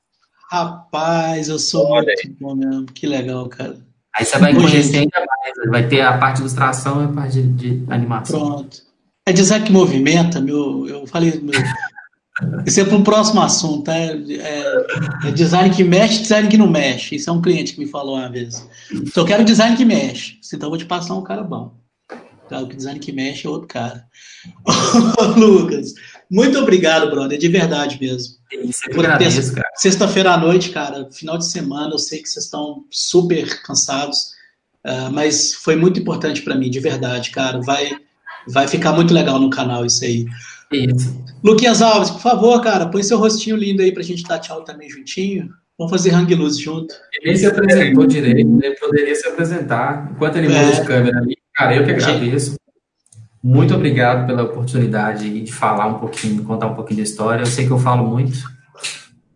[0.51, 2.36] Rapaz, eu sou Olha muito aí.
[2.39, 2.86] bom mesmo.
[2.93, 3.76] Que legal, cara.
[4.15, 5.72] Aí você vai conhecer ainda mais.
[5.72, 8.39] Vai ter a parte de ilustração e a parte de, de animação.
[8.39, 8.88] Pronto.
[9.30, 10.88] É design que movimenta, meu.
[10.88, 11.39] Eu falei.
[11.39, 11.53] Meu,
[12.65, 16.67] isso é para um próximo assunto, é, é, é, design que mexe, design que não
[16.67, 17.15] mexe.
[17.15, 18.67] Isso é um cliente que me falou uma vez.
[18.91, 20.39] Então, eu quero design que mexe.
[20.51, 21.75] Então, eu vou te passar um cara bom.
[22.49, 22.59] Tá?
[22.59, 24.03] O design que mexe é outro cara.
[25.38, 25.93] Lucas,
[26.27, 28.34] muito obrigado, brother, de verdade mesmo.
[29.75, 34.32] Sexta-feira à noite, cara, final de semana, eu sei que vocês estão super cansados,
[34.84, 37.61] uh, mas foi muito importante para mim, de verdade, cara.
[37.61, 37.91] Vai,
[38.47, 40.25] vai ficar muito legal no canal isso aí.
[40.71, 41.23] Isso.
[41.43, 44.89] Luquinhas Alves, por favor, cara, põe seu rostinho lindo aí pra gente dar tchau também
[44.89, 45.49] juntinho.
[45.77, 46.93] Vamos fazer hang loose junto.
[47.13, 50.11] Ele nem se apresentou direito, ele poderia se apresentar.
[50.11, 50.71] Enquanto ele muda é.
[50.71, 52.55] de câmera ali, cara, eu que agradeço.
[53.41, 57.43] Muito obrigado pela oportunidade de falar um pouquinho, contar um pouquinho da história.
[57.43, 58.37] Eu sei que eu falo muito,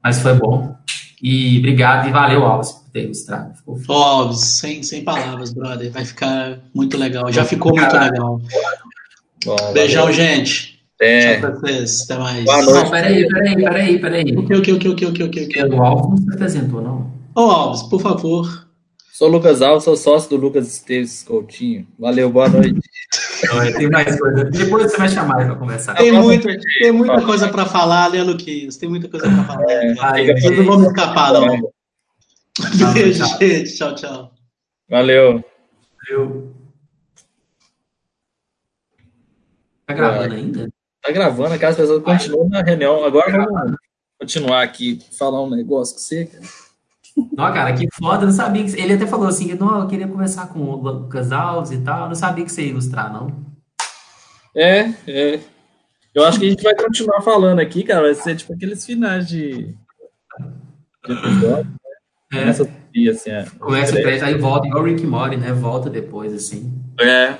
[0.03, 0.75] mas foi bom.
[1.21, 3.53] E obrigado e valeu, Alves, por ter mostrado.
[3.65, 5.89] Ô, Alves, sem, sem palavras, brother.
[5.89, 7.31] Vai ficar muito legal.
[7.31, 8.41] Já ficou muito legal.
[9.45, 10.15] Bom, Beijão, valeu.
[10.15, 10.73] gente.
[11.01, 11.33] É.
[11.33, 12.01] Tchau pra vocês.
[12.03, 12.45] Até mais.
[12.45, 12.83] Boa noite.
[12.83, 14.37] Não, peraí, peraí, peraí, peraí.
[14.37, 15.63] O que, o que, o que, o que, o que, o que, o que?
[15.63, 17.11] O Alves não se apresentou, não.
[17.35, 18.67] Ô, Alves, por favor.
[19.11, 21.87] Sou Lucas Alves, sou sócio do Lucas Esteves Coutinho.
[21.99, 22.79] Valeu, boa noite.
[23.43, 24.45] Não, tem mais coisa.
[24.45, 25.95] Depois você vai chamar para conversar.
[25.95, 26.47] Tem, muito,
[26.79, 28.77] tem muita coisa para falar, né, Luquinhos?
[28.77, 29.69] Tem muita coisa para falar.
[29.69, 31.71] É, Ai, não vamos escapar, não.
[32.93, 33.75] Beijo, gente.
[33.75, 34.31] Tchau, tchau.
[34.89, 35.43] Valeu.
[36.09, 36.53] Valeu.
[39.85, 40.69] Tá gravando ainda?
[41.01, 43.03] Tá gravando, aquelas pessoas continuam na reunião.
[43.03, 43.75] Agora vamos
[44.19, 46.43] continuar aqui, falar um negócio com você, cara.
[47.15, 48.79] Não, cara, que foda, não sabia que.
[48.79, 52.15] Ele até falou assim: não, eu queria conversar com o Lucas Alves e tal, não
[52.15, 53.45] sabia que você ia ilustrar, não.
[54.55, 55.39] É, é.
[56.13, 58.01] Eu acho que a gente vai continuar falando aqui, cara.
[58.01, 59.75] Vai ser tipo aqueles finais de.
[61.05, 61.93] de episódio, né?
[62.31, 62.39] É.
[62.39, 65.51] Começa, assim, é, Começa a aí volta, igual o Rick Mori, né?
[65.51, 66.73] Volta depois, assim.
[66.99, 67.35] É.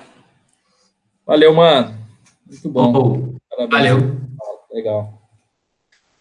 [1.25, 2.02] Valeu, mano.
[2.53, 3.35] Muito bom.
[3.57, 3.97] Oh, valeu.
[4.71, 5.21] Legal.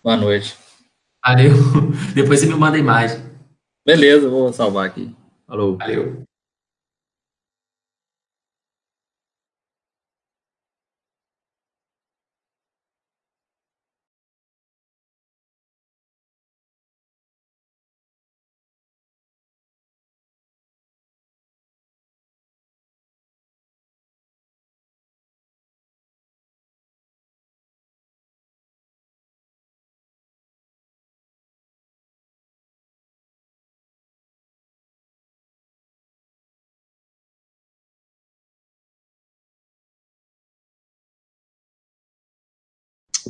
[0.02, 0.56] Boa noite.
[1.24, 1.52] Valeu.
[2.14, 3.20] Depois você me manda a imagem.
[3.84, 5.14] Beleza, vou salvar aqui.
[5.46, 5.76] Falou.
[5.76, 6.22] Valeu.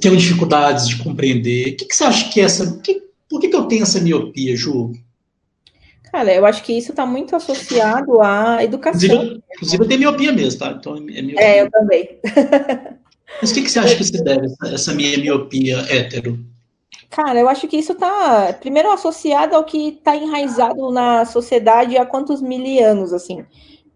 [0.00, 1.74] Tenho dificuldades de compreender.
[1.74, 2.78] O que, que você acha que é essa.
[2.78, 4.92] Que, por que, que eu tenho essa miopia, Ju?
[6.10, 9.08] Cara, eu acho que isso está muito associado à educação.
[9.08, 10.76] Inclusive, inclusive, eu tenho miopia mesmo, tá?
[10.78, 11.40] Então, é, miopia.
[11.40, 12.18] é eu também.
[13.40, 16.38] Mas o que, que você acha que se deve, essa, essa minha miopia hétero?
[17.08, 22.04] Cara, eu acho que isso está, primeiro, associado ao que está enraizado na sociedade há
[22.04, 23.44] quantos mil anos, assim.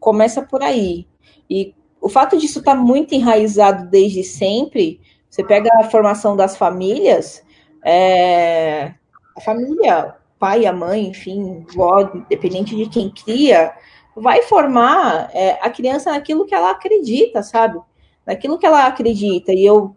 [0.01, 1.07] Começa por aí.
[1.49, 6.57] E o fato disso estar tá muito enraizado desde sempre você pega a formação das
[6.57, 7.45] famílias,
[7.85, 8.95] é,
[9.37, 13.73] a família, pai, a mãe, enfim, vó, dependente de quem cria,
[14.15, 17.79] vai formar é, a criança naquilo que ela acredita, sabe?
[18.25, 19.53] Naquilo que ela acredita.
[19.53, 19.95] E eu,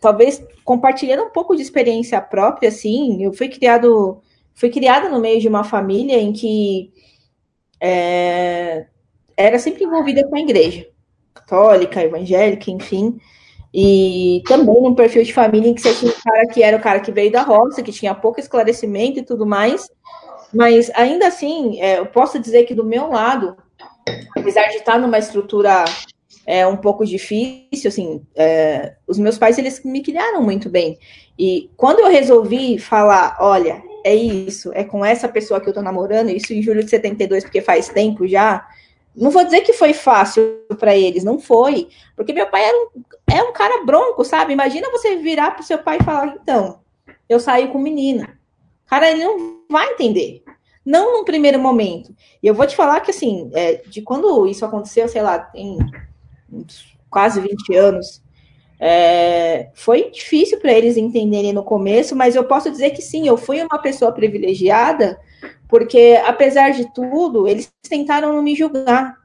[0.00, 4.20] talvez, compartilhando um pouco de experiência própria, assim, eu fui criado,
[4.54, 6.90] fui criada no meio de uma família em que
[7.80, 8.86] é,
[9.36, 10.88] era sempre envolvida com a igreja,
[11.34, 13.18] católica, evangélica, enfim.
[13.76, 16.80] E também num perfil de família em que você tinha um cara que era o
[16.80, 19.90] cara que veio da roça, que tinha pouco esclarecimento e tudo mais.
[20.52, 23.56] Mas ainda assim, é, eu posso dizer que do meu lado,
[24.38, 25.84] apesar de estar numa estrutura
[26.46, 30.96] é, um pouco difícil, assim, é, os meus pais eles me criaram muito bem.
[31.36, 35.82] E quando eu resolvi falar, olha, é isso, é com essa pessoa que eu tô
[35.82, 38.64] namorando, isso em julho de 72, porque faz tempo já,
[39.16, 41.88] não vou dizer que foi fácil para eles, não foi.
[42.16, 43.02] Porque meu pai era um,
[43.32, 44.52] é um cara bronco, sabe?
[44.52, 46.80] Imagina você virar pro seu pai e falar, então,
[47.28, 48.38] eu saí com menina.
[48.86, 50.42] Cara, ele não vai entender.
[50.84, 52.14] Não num primeiro momento.
[52.42, 55.78] E eu vou te falar que, assim, é, de quando isso aconteceu, sei lá, tem
[57.08, 58.22] quase 20 anos,
[58.78, 63.36] é, foi difícil para eles entenderem no começo, mas eu posso dizer que sim, eu
[63.36, 65.18] fui uma pessoa privilegiada
[65.68, 69.16] porque apesar de tudo, eles tentaram não me julgar.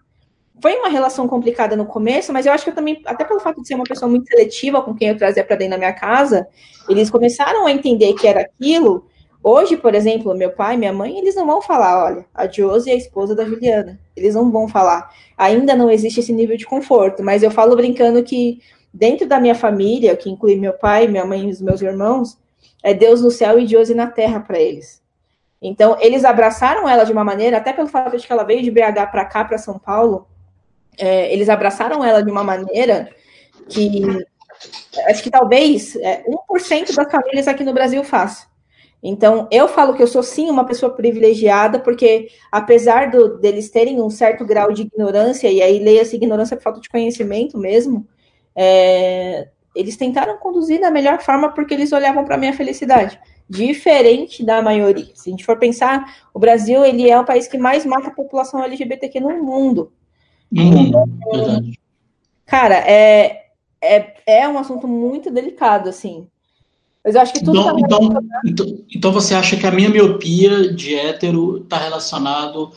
[0.59, 3.61] Foi uma relação complicada no começo, mas eu acho que eu também, até pelo fato
[3.61, 6.47] de ser uma pessoa muito seletiva com quem eu trazia para dentro da minha casa,
[6.89, 9.05] eles começaram a entender que era aquilo.
[9.41, 12.95] Hoje, por exemplo, meu pai, minha mãe, eles não vão falar, olha, a Josie é
[12.95, 13.99] a esposa da Juliana.
[14.15, 15.09] Eles não vão falar.
[15.37, 18.59] Ainda não existe esse nível de conforto, mas eu falo brincando que
[18.93, 22.37] dentro da minha família, que inclui meu pai, minha mãe e os meus irmãos,
[22.83, 25.01] é Deus no céu e Josie na terra para eles.
[25.61, 28.71] Então, eles abraçaram ela de uma maneira, até pelo fato de que ela veio de
[28.71, 30.27] BH para cá, para São Paulo,
[30.97, 33.09] é, eles abraçaram ela de uma maneira
[33.69, 34.03] que
[35.07, 38.47] acho que talvez é, 1% das famílias aqui no Brasil faça.
[39.01, 44.01] Então, eu falo que eu sou sim uma pessoa privilegiada, porque apesar do, deles terem
[44.01, 48.05] um certo grau de ignorância, e aí leia-se ignorância por falta de conhecimento mesmo,
[48.61, 53.17] é, eles tentaram conduzir da melhor forma porque eles olhavam para a minha felicidade
[53.49, 55.11] diferente da maioria.
[55.15, 58.13] Se a gente for pensar, o Brasil ele é o país que mais mata a
[58.13, 59.93] população LGBTQ no mundo.
[60.51, 61.79] No mundo, verdade.
[62.45, 63.45] Cara, é,
[63.81, 66.27] é, é um assunto muito delicado, assim.
[67.03, 69.89] Mas eu acho que tudo então, tá então, então, então, você acha que a minha
[69.89, 72.71] miopia de hétero está relacionado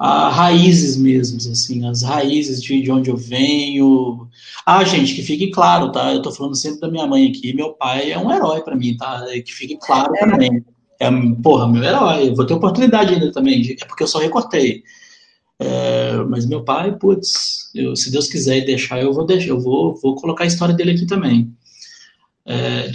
[0.00, 4.26] a raízes mesmo, assim, as raízes de, de onde eu venho.
[4.64, 6.14] Ah, gente, que fique claro, tá?
[6.14, 8.96] Eu tô falando sempre da minha mãe aqui, meu pai é um herói para mim,
[8.96, 9.26] tá?
[9.44, 10.20] Que fique claro é.
[10.20, 10.64] também.
[10.98, 11.10] É,
[11.42, 14.82] porra, meu herói, vou ter oportunidade ainda também, é porque eu só recortei.
[15.58, 19.94] É, mas meu pai, putz, eu, se Deus quiser deixar, eu vou deixar, eu vou,
[19.96, 21.54] vou colocar a história dele aqui também.
[22.46, 22.90] É,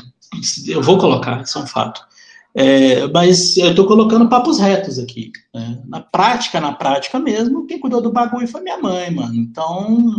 [0.67, 2.01] eu vou colocar, isso é um fato.
[2.57, 5.29] É, mas eu estou colocando papos retos aqui.
[5.53, 5.83] Né?
[5.85, 9.35] Na prática, na prática mesmo, quem cuidou do bagulho foi minha mãe, mano.
[9.35, 10.15] Então,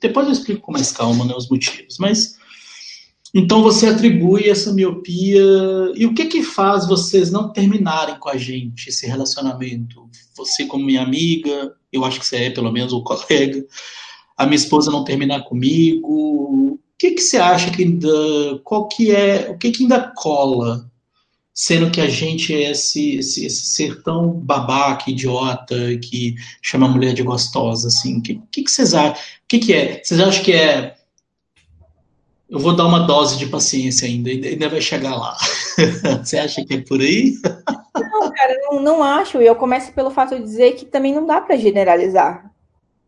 [0.00, 1.96] depois eu explico com mais calma né, os motivos.
[2.00, 2.36] Mas,
[3.32, 5.40] então você atribui essa miopia.
[5.94, 10.10] E o que que faz vocês não terminarem com a gente esse relacionamento?
[10.36, 13.64] Você, como minha amiga, eu acho que você é pelo menos o colega,
[14.36, 16.08] a minha esposa não terminar comigo.
[16.08, 18.08] O que que você acha que ainda.
[18.64, 19.48] Qual que é.
[19.48, 20.87] O que que ainda cola?
[21.60, 26.88] Sendo que a gente é esse, esse, esse, ser tão babaca, idiota, que chama a
[26.88, 29.14] mulher de gostosa, assim, o que, que, que, vocês acham?
[29.14, 29.16] O
[29.48, 30.00] que, que é?
[30.00, 30.94] Vocês acham que é
[32.48, 35.36] eu vou dar uma dose de paciência ainda, ainda vai chegar lá.
[36.24, 37.34] Você acha que é por aí?
[37.92, 39.42] Não, cara, não, não acho.
[39.42, 42.47] E eu começo pelo fato de dizer que também não dá para generalizar.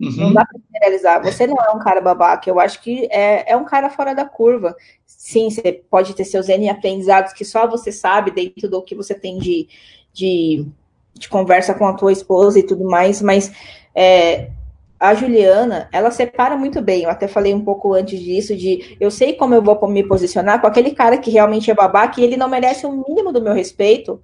[0.01, 0.17] Uhum.
[0.17, 1.23] Não dá para generalizar.
[1.23, 2.49] Você não é um cara babaca.
[2.49, 4.75] Eu acho que é, é um cara fora da curva.
[5.05, 9.15] Sim, você pode ter seus N aprendizados que só você sabe dentro do que você
[9.15, 9.69] tem de,
[10.13, 10.67] de,
[11.13, 13.53] de conversa com a tua esposa e tudo mais, mas
[13.95, 14.51] é,
[14.99, 17.03] a Juliana, ela separa muito bem.
[17.03, 20.63] Eu até falei um pouco antes disso, de eu sei como eu vou me posicionar
[20.63, 23.43] com aquele cara que realmente é babaca e ele não merece o um mínimo do
[23.43, 24.23] meu respeito.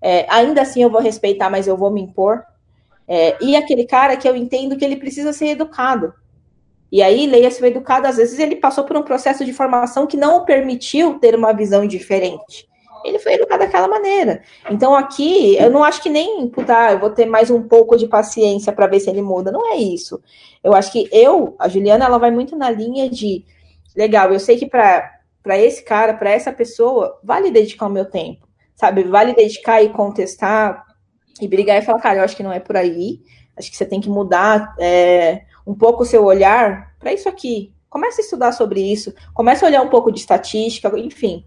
[0.00, 2.42] É, ainda assim eu vou respeitar, mas eu vou me impor.
[3.14, 6.14] É, e aquele cara que eu entendo que ele precisa ser educado.
[6.90, 10.16] E aí, leia-se o educado, às vezes ele passou por um processo de formação que
[10.16, 12.66] não o permitiu ter uma visão diferente
[13.04, 14.42] ele foi educado daquela maneira.
[14.70, 18.06] Então aqui, eu não acho que nem, puta, eu vou ter mais um pouco de
[18.06, 19.50] paciência para ver se ele muda.
[19.50, 20.22] Não é isso.
[20.62, 23.44] Eu acho que eu, a Juliana, ela vai muito na linha de,
[23.96, 28.46] legal, eu sei que para esse cara, para essa pessoa, vale dedicar o meu tempo,
[28.76, 29.02] sabe?
[29.02, 30.84] Vale dedicar e contestar
[31.40, 33.20] e brigar e falar, cara, eu acho que não é por aí.
[33.56, 37.72] Acho que você tem que mudar é, um pouco o seu olhar para isso aqui.
[37.88, 41.44] Comece a estudar sobre isso, comece a olhar um pouco de estatística, enfim.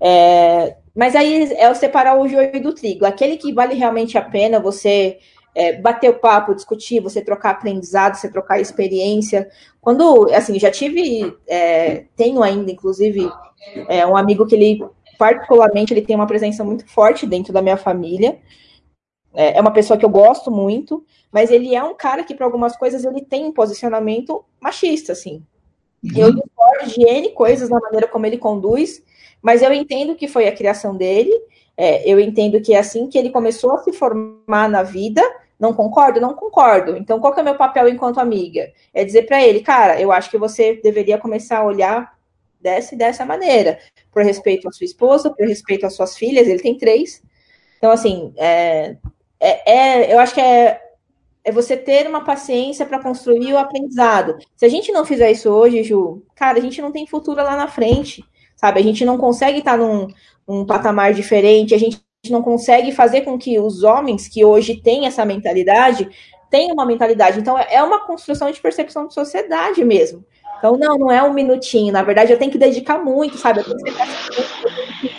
[0.00, 3.06] É, mas aí é o separar o joio do trigo.
[3.06, 5.18] Aquele que vale realmente a pena você
[5.54, 9.48] é, bater o papo, discutir, você trocar aprendizado, você trocar experiência.
[9.80, 13.30] Quando, assim, já tive, é, tenho ainda, inclusive,
[13.88, 14.84] é, um amigo que ele,
[15.18, 18.38] particularmente, ele tem uma presença muito forte dentro da minha família.
[19.36, 22.46] É, é uma pessoa que eu gosto muito, mas ele é um cara que, para
[22.46, 25.44] algumas coisas, ele tem um posicionamento machista, assim.
[26.02, 26.10] Uhum.
[26.16, 29.02] Eu discordo de N coisas na maneira como ele conduz,
[29.42, 31.32] mas eu entendo que foi a criação dele,
[31.76, 35.22] é, eu entendo que é assim que ele começou a se formar na vida.
[35.58, 36.20] Não concordo?
[36.20, 36.96] Não concordo.
[36.96, 38.72] Então, qual que é o meu papel enquanto amiga?
[38.92, 42.16] É dizer para ele, cara, eu acho que você deveria começar a olhar
[42.60, 43.78] dessa e dessa maneira,
[44.10, 47.22] por respeito à sua esposa, por respeito às suas filhas, ele tem três.
[47.78, 48.96] Então, assim, é,
[49.40, 50.80] é, é eu acho que é,
[51.44, 54.36] é você ter uma paciência para construir o aprendizado.
[54.56, 57.56] Se a gente não fizer isso hoje, Ju, cara, a gente não tem futuro lá
[57.56, 58.24] na frente
[58.56, 58.80] sabe?
[58.80, 60.08] A gente não consegue estar num,
[60.48, 65.06] num patamar diferente, a gente não consegue fazer com que os homens que hoje têm
[65.06, 66.08] essa mentalidade
[66.50, 67.38] tenham uma mentalidade.
[67.38, 70.24] Então, é uma construção de percepção de sociedade mesmo.
[70.58, 71.92] Então, não, não é um minutinho.
[71.92, 73.60] Na verdade, eu tenho que dedicar muito, sabe?
[73.60, 75.12] Eu tenho que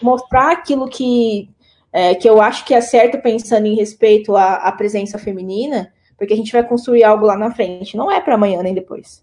[0.00, 1.50] mostrar aquilo que,
[1.94, 6.34] é, que eu acho que é certo pensando em respeito à, à presença feminina, porque
[6.34, 7.96] a gente vai construir algo lá na frente.
[7.96, 9.22] Não é para amanhã nem depois.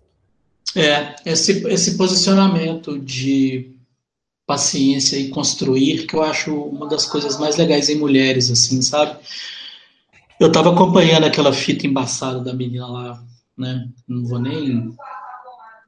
[0.73, 3.75] É, esse, esse posicionamento de
[4.47, 9.19] paciência e construir, que eu acho uma das coisas mais legais em mulheres, assim, sabe?
[10.39, 13.23] Eu estava acompanhando aquela fita embaçada da menina lá,
[13.57, 13.85] né?
[14.07, 14.95] Não vou nem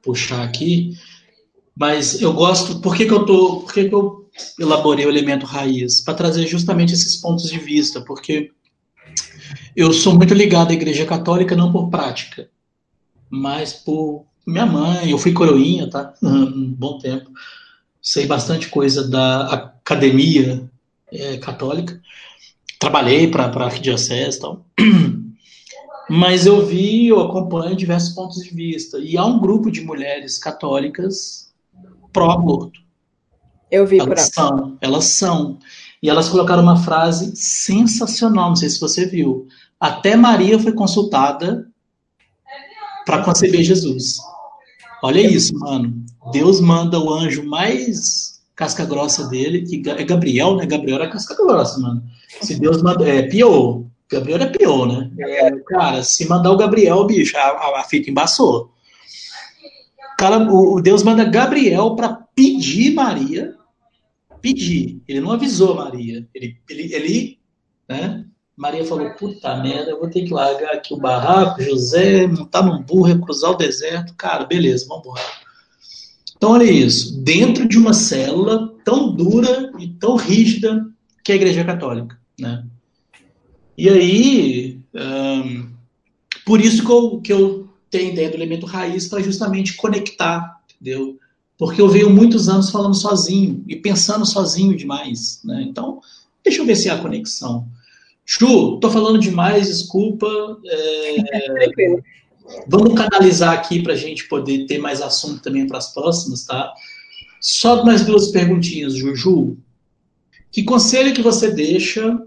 [0.02, 0.92] puxar aqui,
[1.74, 2.78] mas eu gosto.
[2.80, 3.60] Por que, que eu tô.
[3.60, 4.23] Por que, que eu
[4.58, 6.00] elaborei o elemento raiz?
[6.00, 8.50] Para trazer justamente esses pontos de vista, porque
[9.76, 12.48] eu sou muito ligado à Igreja Católica não por prática,
[13.30, 16.12] mas por minha mãe, eu fui coroinha, tá?
[16.22, 17.30] Um bom tempo.
[18.00, 20.70] Sei bastante coisa da academia
[21.10, 21.98] é, católica.
[22.78, 24.66] Trabalhei para a arquidiocese e tal.
[26.10, 28.98] Mas eu vi, eu acompanho diversos pontos de vista.
[28.98, 31.50] E há um grupo de mulheres católicas
[32.12, 32.83] pró-aborto.
[33.70, 35.58] Eu vi elas por são, Elas são.
[36.02, 39.48] E elas colocaram uma frase sensacional, não sei se você viu.
[39.80, 41.66] Até Maria foi consultada
[43.06, 44.18] para conceber Jesus.
[45.02, 46.04] Olha isso, mano.
[46.32, 50.66] Deus manda o anjo mais casca grossa dele, que é Gabriel, né?
[50.66, 52.02] Gabriel era casca grossa, mano.
[52.40, 53.06] Se Deus manda.
[53.08, 53.82] É pior.
[54.10, 55.10] Gabriel é pior, né?
[55.18, 58.70] É, cara, se mandar o Gabriel, bicho, a, a fita embaçou.
[60.18, 63.56] Cara, o, o Deus manda Gabriel para pedir Maria.
[64.40, 65.02] Pedir.
[65.08, 66.28] Ele não avisou Maria.
[66.34, 67.38] Ele, ele, ele
[67.88, 68.24] né?
[68.56, 72.82] Maria falou: puta merda, eu vou ter que largar aqui o barraco, José, montar num
[72.82, 74.14] burro, cruzar o deserto.
[74.16, 75.22] Cara, beleza, vamos embora.
[76.36, 77.20] Então, olha isso.
[77.22, 80.86] Dentro de uma célula tão dura e tão rígida
[81.22, 82.18] que é a Igreja Católica.
[82.38, 82.64] Né?
[83.76, 84.80] E aí,
[86.44, 90.60] por isso que eu, que eu tenho a ideia do elemento raiz para justamente conectar,
[90.70, 91.18] entendeu?
[91.58, 95.40] Porque eu venho muitos anos falando sozinho e pensando sozinho demais.
[95.44, 95.62] Né?
[95.68, 96.00] Então,
[96.42, 97.68] deixa eu ver se há conexão.
[98.24, 100.26] Chu, tô falando demais, desculpa.
[100.66, 101.16] É,
[102.66, 106.72] vamos canalizar aqui para a gente poder ter mais assunto também para as próximas, tá?
[107.40, 109.58] Só mais duas perguntinhas, Juju.
[110.50, 112.22] Que conselho que você deixa uh,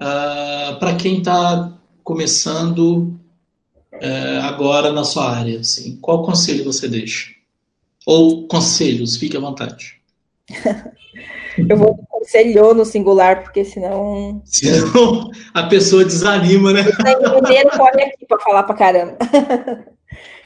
[0.00, 3.14] ah, para quem está começando
[3.92, 5.60] uh, agora na sua área?
[5.60, 5.96] Assim?
[6.00, 7.35] Qual conselho você deixa?
[8.06, 10.00] Ou conselhos, fique à vontade.
[11.68, 11.96] Eu vou
[12.26, 14.42] conselhou no singular, porque senão.
[14.44, 16.82] Senão a pessoa desanima, né?
[16.82, 19.16] O mineiro corre aqui para falar para caramba.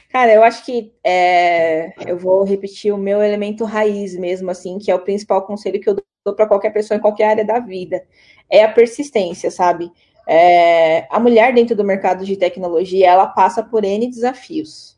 [0.09, 4.91] Cara, eu acho que é, eu vou repetir o meu elemento raiz mesmo, assim, que
[4.91, 8.03] é o principal conselho que eu dou para qualquer pessoa em qualquer área da vida.
[8.49, 9.89] É a persistência, sabe?
[10.27, 14.97] É, a mulher dentro do mercado de tecnologia, ela passa por N desafios.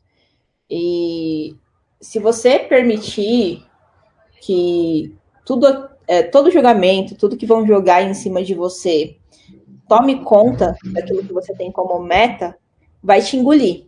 [0.68, 1.54] E
[2.04, 3.64] se você permitir
[4.42, 9.16] que tudo, é, todo julgamento, tudo que vão jogar em cima de você,
[9.88, 12.58] tome conta daquilo que você tem como meta,
[13.02, 13.86] vai te engolir.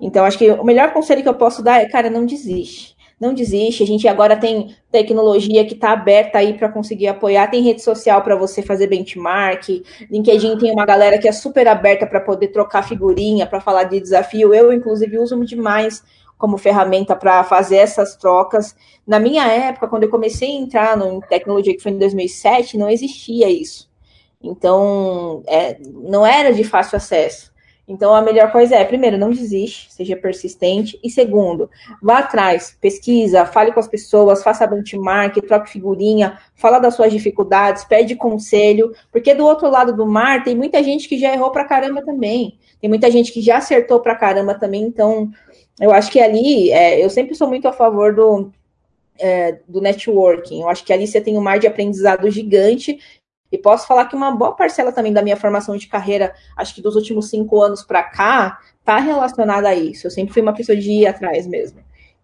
[0.00, 2.96] Então, acho que o melhor conselho que eu posso dar é, cara, não desiste.
[3.20, 3.84] Não desiste.
[3.84, 7.48] A gente agora tem tecnologia que está aberta aí para conseguir apoiar.
[7.48, 9.84] Tem rede social para você fazer benchmark.
[10.10, 14.00] LinkedIn tem uma galera que é super aberta para poder trocar figurinha, para falar de
[14.00, 14.52] desafio.
[14.52, 16.02] Eu, inclusive, uso demais
[16.38, 18.74] como ferramenta para fazer essas trocas.
[19.06, 22.78] Na minha época, quando eu comecei a entrar no, em tecnologia, que foi em 2007,
[22.78, 23.90] não existia isso.
[24.40, 27.52] Então, é, não era de fácil acesso.
[27.88, 31.00] Então, a melhor coisa é, primeiro, não desiste, seja persistente.
[31.02, 31.70] E segundo,
[32.02, 37.84] vá atrás, pesquisa, fale com as pessoas, faça benchmark, troque figurinha, fala das suas dificuldades,
[37.84, 41.64] pede conselho, porque do outro lado do mar tem muita gente que já errou pra
[41.64, 42.58] caramba também.
[42.78, 44.82] Tem muita gente que já acertou pra caramba também.
[44.82, 45.30] Então,
[45.80, 48.50] eu acho que ali, é, eu sempre sou muito a favor do,
[49.18, 50.60] é, do networking.
[50.62, 52.98] Eu acho que ali você tem um mar de aprendizado gigante
[53.50, 56.82] e posso falar que uma boa parcela também da minha formação de carreira, acho que
[56.82, 60.06] dos últimos cinco anos para cá, está relacionada a isso.
[60.06, 61.78] Eu sempre fui uma pessoa de ir atrás mesmo.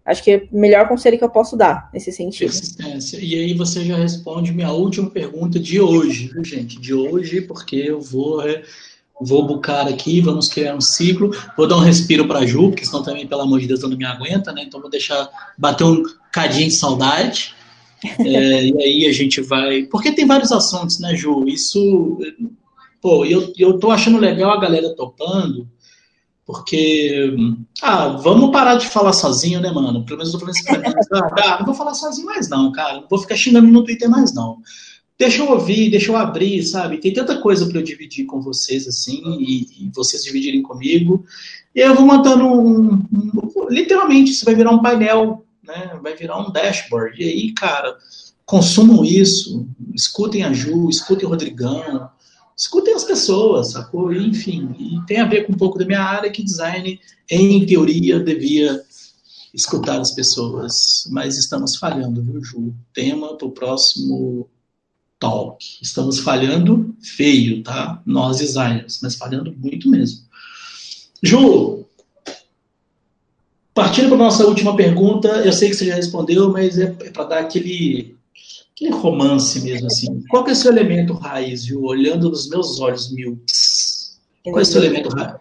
[0.04, 2.50] Acho que é o melhor conselho que eu posso dar nesse sentido.
[2.50, 3.18] Persistência.
[3.18, 6.78] E aí você já responde minha última pergunta de hoje, viu, gente?
[6.78, 8.62] De hoje, porque eu vou é,
[9.20, 11.30] vou bucar aqui, vamos criar um ciclo.
[11.56, 13.88] Vou dar um respiro para a Ju, porque senão também, pelo amor de Deus, eu
[13.88, 14.62] não me aguenta, né?
[14.62, 17.54] Então vou deixar bater um cadinho de saudade.
[18.20, 19.84] É, e aí a gente vai.
[19.84, 21.48] Porque tem vários assuntos, né, Ju?
[21.48, 22.18] Isso.
[23.00, 25.66] Pô, eu, eu tô achando legal a galera topando,
[26.44, 27.34] porque.
[27.80, 30.04] Ah, vamos parar de falar sozinho, né, mano?
[30.04, 31.40] Pelo menos eu tô falando assim.
[31.42, 33.00] Ah, não vou falar sozinho mais, não, cara.
[33.00, 34.58] Não vou ficar xingando no Twitter mais, não.
[35.18, 36.98] Deixa eu ouvir, deixa eu abrir, sabe?
[36.98, 41.24] Tem tanta coisa para eu dividir com vocês, assim, e, e, vocês dividirem comigo.
[41.74, 43.68] E eu vou montando um, um.
[43.70, 45.98] Literalmente, isso vai virar um painel né?
[46.02, 47.20] Vai virar um dashboard.
[47.20, 47.96] E aí, cara,
[48.44, 52.08] consumam isso, escutem a Ju, escutem o Rodrigão,
[52.56, 54.12] escutem as pessoas, sacou?
[54.12, 58.20] Enfim, e tem a ver com um pouco da minha área que design, em teoria,
[58.20, 58.82] devia
[59.52, 62.74] escutar as pessoas, mas estamos falhando, viu, Ju?
[62.92, 64.48] Tema para o próximo
[65.18, 65.64] talk.
[65.82, 68.02] Estamos falhando feio, tá?
[68.04, 70.24] Nós designers, mas falhando muito mesmo.
[71.22, 71.84] Ju,
[73.74, 77.10] Partindo para a nossa última pergunta, eu sei que você já respondeu, mas é, é
[77.10, 78.16] para dar aquele,
[78.72, 80.22] aquele romance mesmo, assim.
[80.30, 81.82] Qual é o seu elemento raiz, viu?
[81.82, 83.42] Olhando nos meus olhos mil.
[84.44, 85.34] Qual é o seu elemento raiz?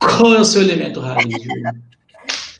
[0.00, 1.62] Qual é o seu elemento raiz, viu?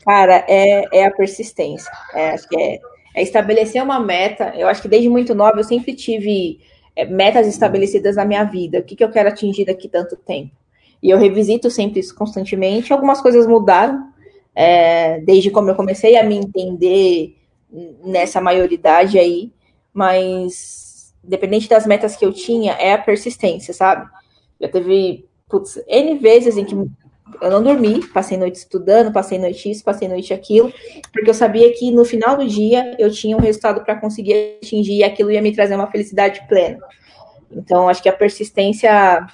[0.05, 1.91] Cara, é, é a persistência.
[2.13, 2.79] É, acho que é,
[3.17, 4.53] é estabelecer uma meta.
[4.55, 6.59] Eu acho que desde muito nova eu sempre tive
[6.95, 8.77] é, metas estabelecidas na minha vida.
[8.77, 10.51] O que, que eu quero atingir daqui tanto tempo?
[11.01, 12.93] E eu revisito sempre isso constantemente.
[12.93, 14.07] Algumas coisas mudaram,
[14.53, 17.35] é, desde como eu comecei a me entender
[18.03, 19.51] nessa maioridade aí,
[19.91, 24.07] mas independente das metas que eu tinha, é a persistência, sabe?
[24.61, 26.75] Já teve putz, N vezes em que
[27.41, 30.71] eu não dormi, passei noite estudando, passei noite isso, passei noite aquilo,
[31.11, 34.97] porque eu sabia que no final do dia eu tinha um resultado para conseguir atingir
[34.97, 36.79] e aquilo ia me trazer uma felicidade plena.
[37.51, 39.25] Então, acho que a persistência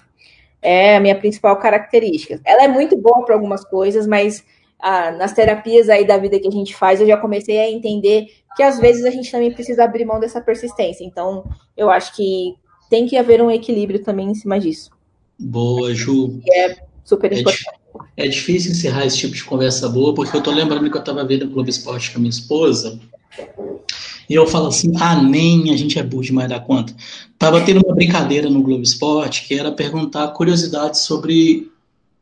[0.61, 2.39] é a minha principal característica.
[2.45, 4.43] Ela é muito boa para algumas coisas, mas
[4.79, 8.27] ah, nas terapias aí da vida que a gente faz, eu já comecei a entender
[8.55, 11.03] que às vezes a gente também precisa abrir mão dessa persistência.
[11.03, 11.43] Então,
[11.75, 12.55] eu acho que
[12.89, 14.91] tem que haver um equilíbrio também em cima disso.
[15.39, 16.39] Boa, Ju.
[16.51, 17.82] É super importante.
[18.15, 21.23] É, difícil encerrar esse tipo de conversa boa, porque eu tô lembrando que eu estava
[21.23, 22.99] vendo o Globo Esporte com a minha esposa,
[24.29, 26.95] e eu falo assim, ah, nem a gente é burro demais da conta.
[27.37, 31.71] Tava tendo uma brincadeira no Globo Esporte que era perguntar curiosidades sobre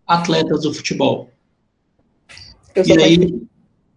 [0.07, 1.29] atletas do futebol.
[2.75, 3.41] Eu e aí,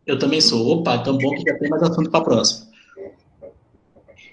[0.07, 0.69] eu também sou.
[0.69, 2.67] Opa, então bom que já tem mais assunto para a próxima.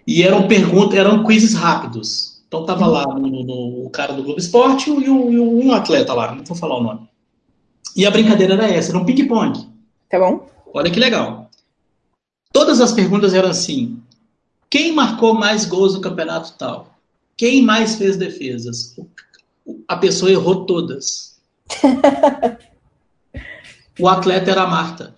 [0.06, 2.42] E eram perguntas, eram quizzes rápidos.
[2.48, 6.14] Então tava lá no, no, o cara do Globo Esporte e, o, e um atleta
[6.14, 7.11] lá, não vou falar o nome.
[7.96, 9.70] E a brincadeira era essa, era um ping-pong.
[10.10, 10.50] Tá bom.
[10.74, 11.50] Olha que legal.
[12.52, 14.02] Todas as perguntas eram assim:
[14.70, 16.98] quem marcou mais gols no campeonato tal?
[17.38, 18.96] Quem mais fez defesas?
[19.88, 21.40] A pessoa errou todas.
[24.00, 25.16] o atleta era a Marta.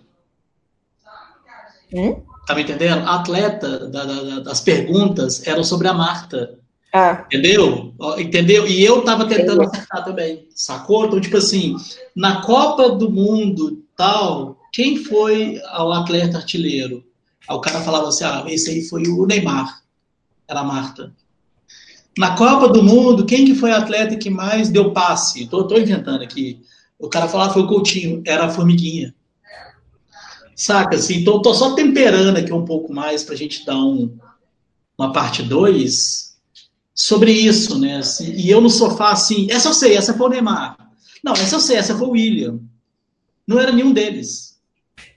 [1.93, 2.21] Hum?
[2.47, 3.07] Tá me entendendo?
[3.07, 6.57] A atleta da, da, das perguntas eram sobre a Marta.
[6.95, 7.25] Ah.
[7.25, 7.91] Entendeu?
[8.19, 8.67] Entendeu?
[8.67, 11.07] E eu tava tentando acertar também, sacou?
[11.07, 11.75] Então, tipo assim,
[12.15, 17.03] na Copa do Mundo tal, quem foi o atleta artilheiro?
[17.49, 19.81] Aí o cara falava assim, ah, esse aí foi o Neymar.
[20.47, 21.11] Era a Marta.
[22.15, 25.47] Na Copa do Mundo, quem que foi o atleta que mais deu passe?
[25.47, 26.61] Tô, tô inventando aqui.
[26.99, 29.15] O cara falava foi o Coutinho, era a Formiguinha.
[30.55, 34.15] Saca, assim, então tô só temperando aqui um pouco mais pra gente dar um,
[34.95, 36.32] uma parte 2
[36.93, 37.97] sobre isso, né?
[37.97, 40.77] Assim, e eu no sofá, assim, essa eu sei, essa foi o Neymar.
[41.23, 42.59] Não, essa eu sei, essa foi o William.
[43.47, 44.59] Não era nenhum deles.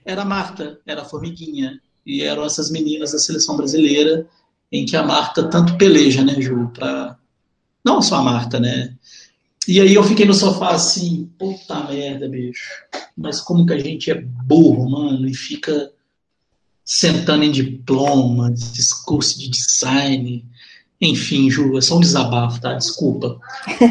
[0.05, 1.79] Era a Marta, era a Formiguinha.
[2.05, 4.27] E eram essas meninas da seleção brasileira,
[4.71, 6.71] em que a Marta tanto peleja, né, Ju?
[6.73, 7.17] Pra...
[7.83, 8.95] Não só a Marta, né?
[9.67, 12.71] E aí eu fiquei no sofá assim, puta merda, bicho.
[13.17, 15.91] Mas como que a gente é burro, mano, e fica
[16.85, 20.45] sentando em diploma, discurso de design,
[20.99, 22.73] enfim, Ju, é só um desabafo, tá?
[22.73, 23.39] Desculpa.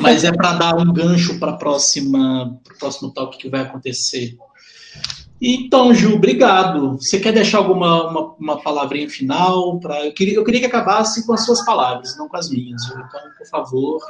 [0.01, 4.37] Mas é para dar um gancho para próxima, o próximo talk que vai acontecer.
[5.41, 6.97] Então, Ju, obrigado.
[6.97, 9.79] Você quer deixar alguma uma, uma palavrinha final?
[9.79, 10.05] Pra...
[10.05, 12.85] Eu, queria, eu queria que acabasse com as suas palavras, não com as minhas.
[12.85, 12.95] Ju.
[12.95, 14.01] Então, por favor,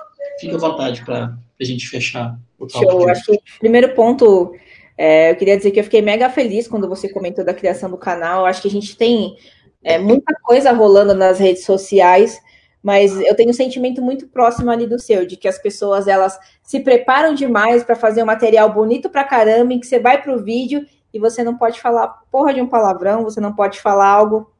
[0.40, 2.86] fique à vontade para a gente fechar o talk.
[2.86, 3.08] Show.
[3.10, 4.54] Acho que primeiro ponto,
[4.96, 7.98] é, eu queria dizer que eu fiquei mega feliz quando você comentou da criação do
[7.98, 8.46] canal.
[8.46, 9.36] Acho que a gente tem
[9.82, 12.40] é, muita coisa rolando nas redes sociais
[12.82, 16.38] mas eu tenho um sentimento muito próximo ali do seu, de que as pessoas elas
[16.62, 20.42] se preparam demais para fazer um material bonito pra caramba, em que você vai pro
[20.42, 24.50] vídeo e você não pode falar porra de um palavrão, você não pode falar algo.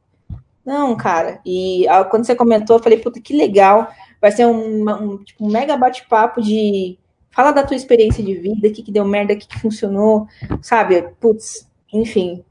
[0.65, 1.39] Não, cara.
[1.45, 3.87] E quando você comentou, eu falei, puta, que legal.
[4.19, 6.97] Vai ser um, um, tipo, um mega bate-papo de
[7.31, 10.27] fala da tua experiência de vida, o que, que deu merda, o que, que funcionou,
[10.61, 11.03] sabe?
[11.19, 12.43] Putz, enfim,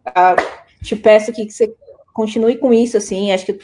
[0.80, 1.74] te peço que, que você
[2.14, 3.58] continue com isso, assim, acho que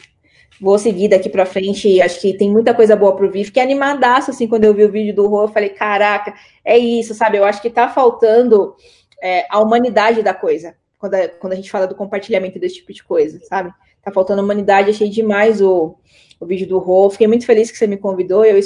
[0.62, 2.00] vou seguir daqui para frente.
[2.00, 3.44] Acho que tem muita coisa boa pro Vi.
[3.44, 5.42] Fiquei animadaço, assim, quando eu vi o vídeo do Rô.
[5.42, 6.32] Eu falei, caraca,
[6.64, 7.36] é isso, sabe?
[7.36, 8.76] Eu acho que tá faltando
[9.20, 10.76] é, a humanidade da coisa.
[10.98, 13.74] Quando a, quando a gente fala do compartilhamento desse tipo de coisa, sabe?
[14.04, 14.90] Tá faltando humanidade.
[14.90, 15.96] Achei demais o,
[16.38, 17.10] o vídeo do Rô.
[17.10, 18.44] Fiquei muito feliz que você me convidou.
[18.44, 18.60] Eu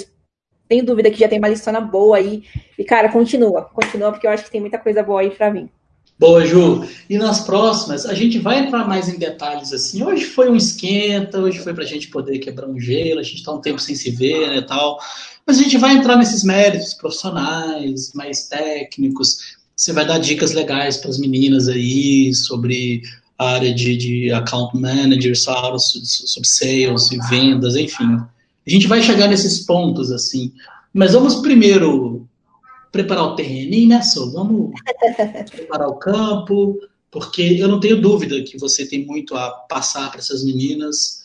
[0.69, 2.45] tenho dúvida que já tem uma listona boa aí.
[2.79, 3.71] E, cara, continua.
[3.73, 5.71] Continua, porque eu acho que tem muita coisa boa aí para vir.
[6.19, 6.89] Boa, Ju.
[7.11, 10.03] E nas próximas, a gente vai entrar mais em detalhes assim.
[10.03, 13.37] Hoje foi um esquenta, hoje foi para a gente poder quebrar um gelo, a gente
[13.37, 14.99] está um tempo sem se ver, né, tal.
[15.47, 19.57] Mas a gente vai entrar nesses méritos profissionais, mais técnicos.
[19.77, 23.03] Você vai dar dicas legais para as meninas aí sobre
[23.39, 25.79] a área de, de account manager, sobre,
[26.47, 28.17] sales e vendas, enfim.
[28.67, 30.51] A gente vai chegar nesses pontos assim.
[30.95, 32.16] Mas vamos primeiro
[32.97, 34.31] preparar o terreno, né, Sô?
[34.31, 34.73] Vamos
[35.51, 36.79] preparar o campo,
[37.11, 41.23] porque eu não tenho dúvida que você tem muito a passar para essas meninas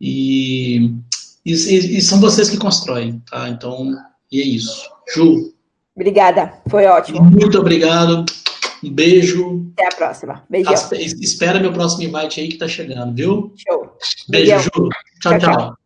[0.00, 0.90] e,
[1.44, 3.48] e, e, são vocês que constroem, tá?
[3.48, 3.92] Então,
[4.30, 4.90] e é isso.
[5.14, 5.52] Ju.
[5.94, 7.22] Obrigada, foi ótimo.
[7.22, 8.26] Muito obrigado.
[8.84, 9.72] Um beijo.
[9.72, 10.44] Até a próxima.
[10.50, 10.74] Beijão.
[10.92, 13.54] Espera meu próximo invite aí que tá chegando, viu?
[13.56, 13.96] Show.
[14.28, 14.60] Beijo, Beijão.
[14.62, 14.88] Ju.
[15.22, 15.38] tchau.
[15.38, 15.40] tchau.
[15.40, 15.85] tchau.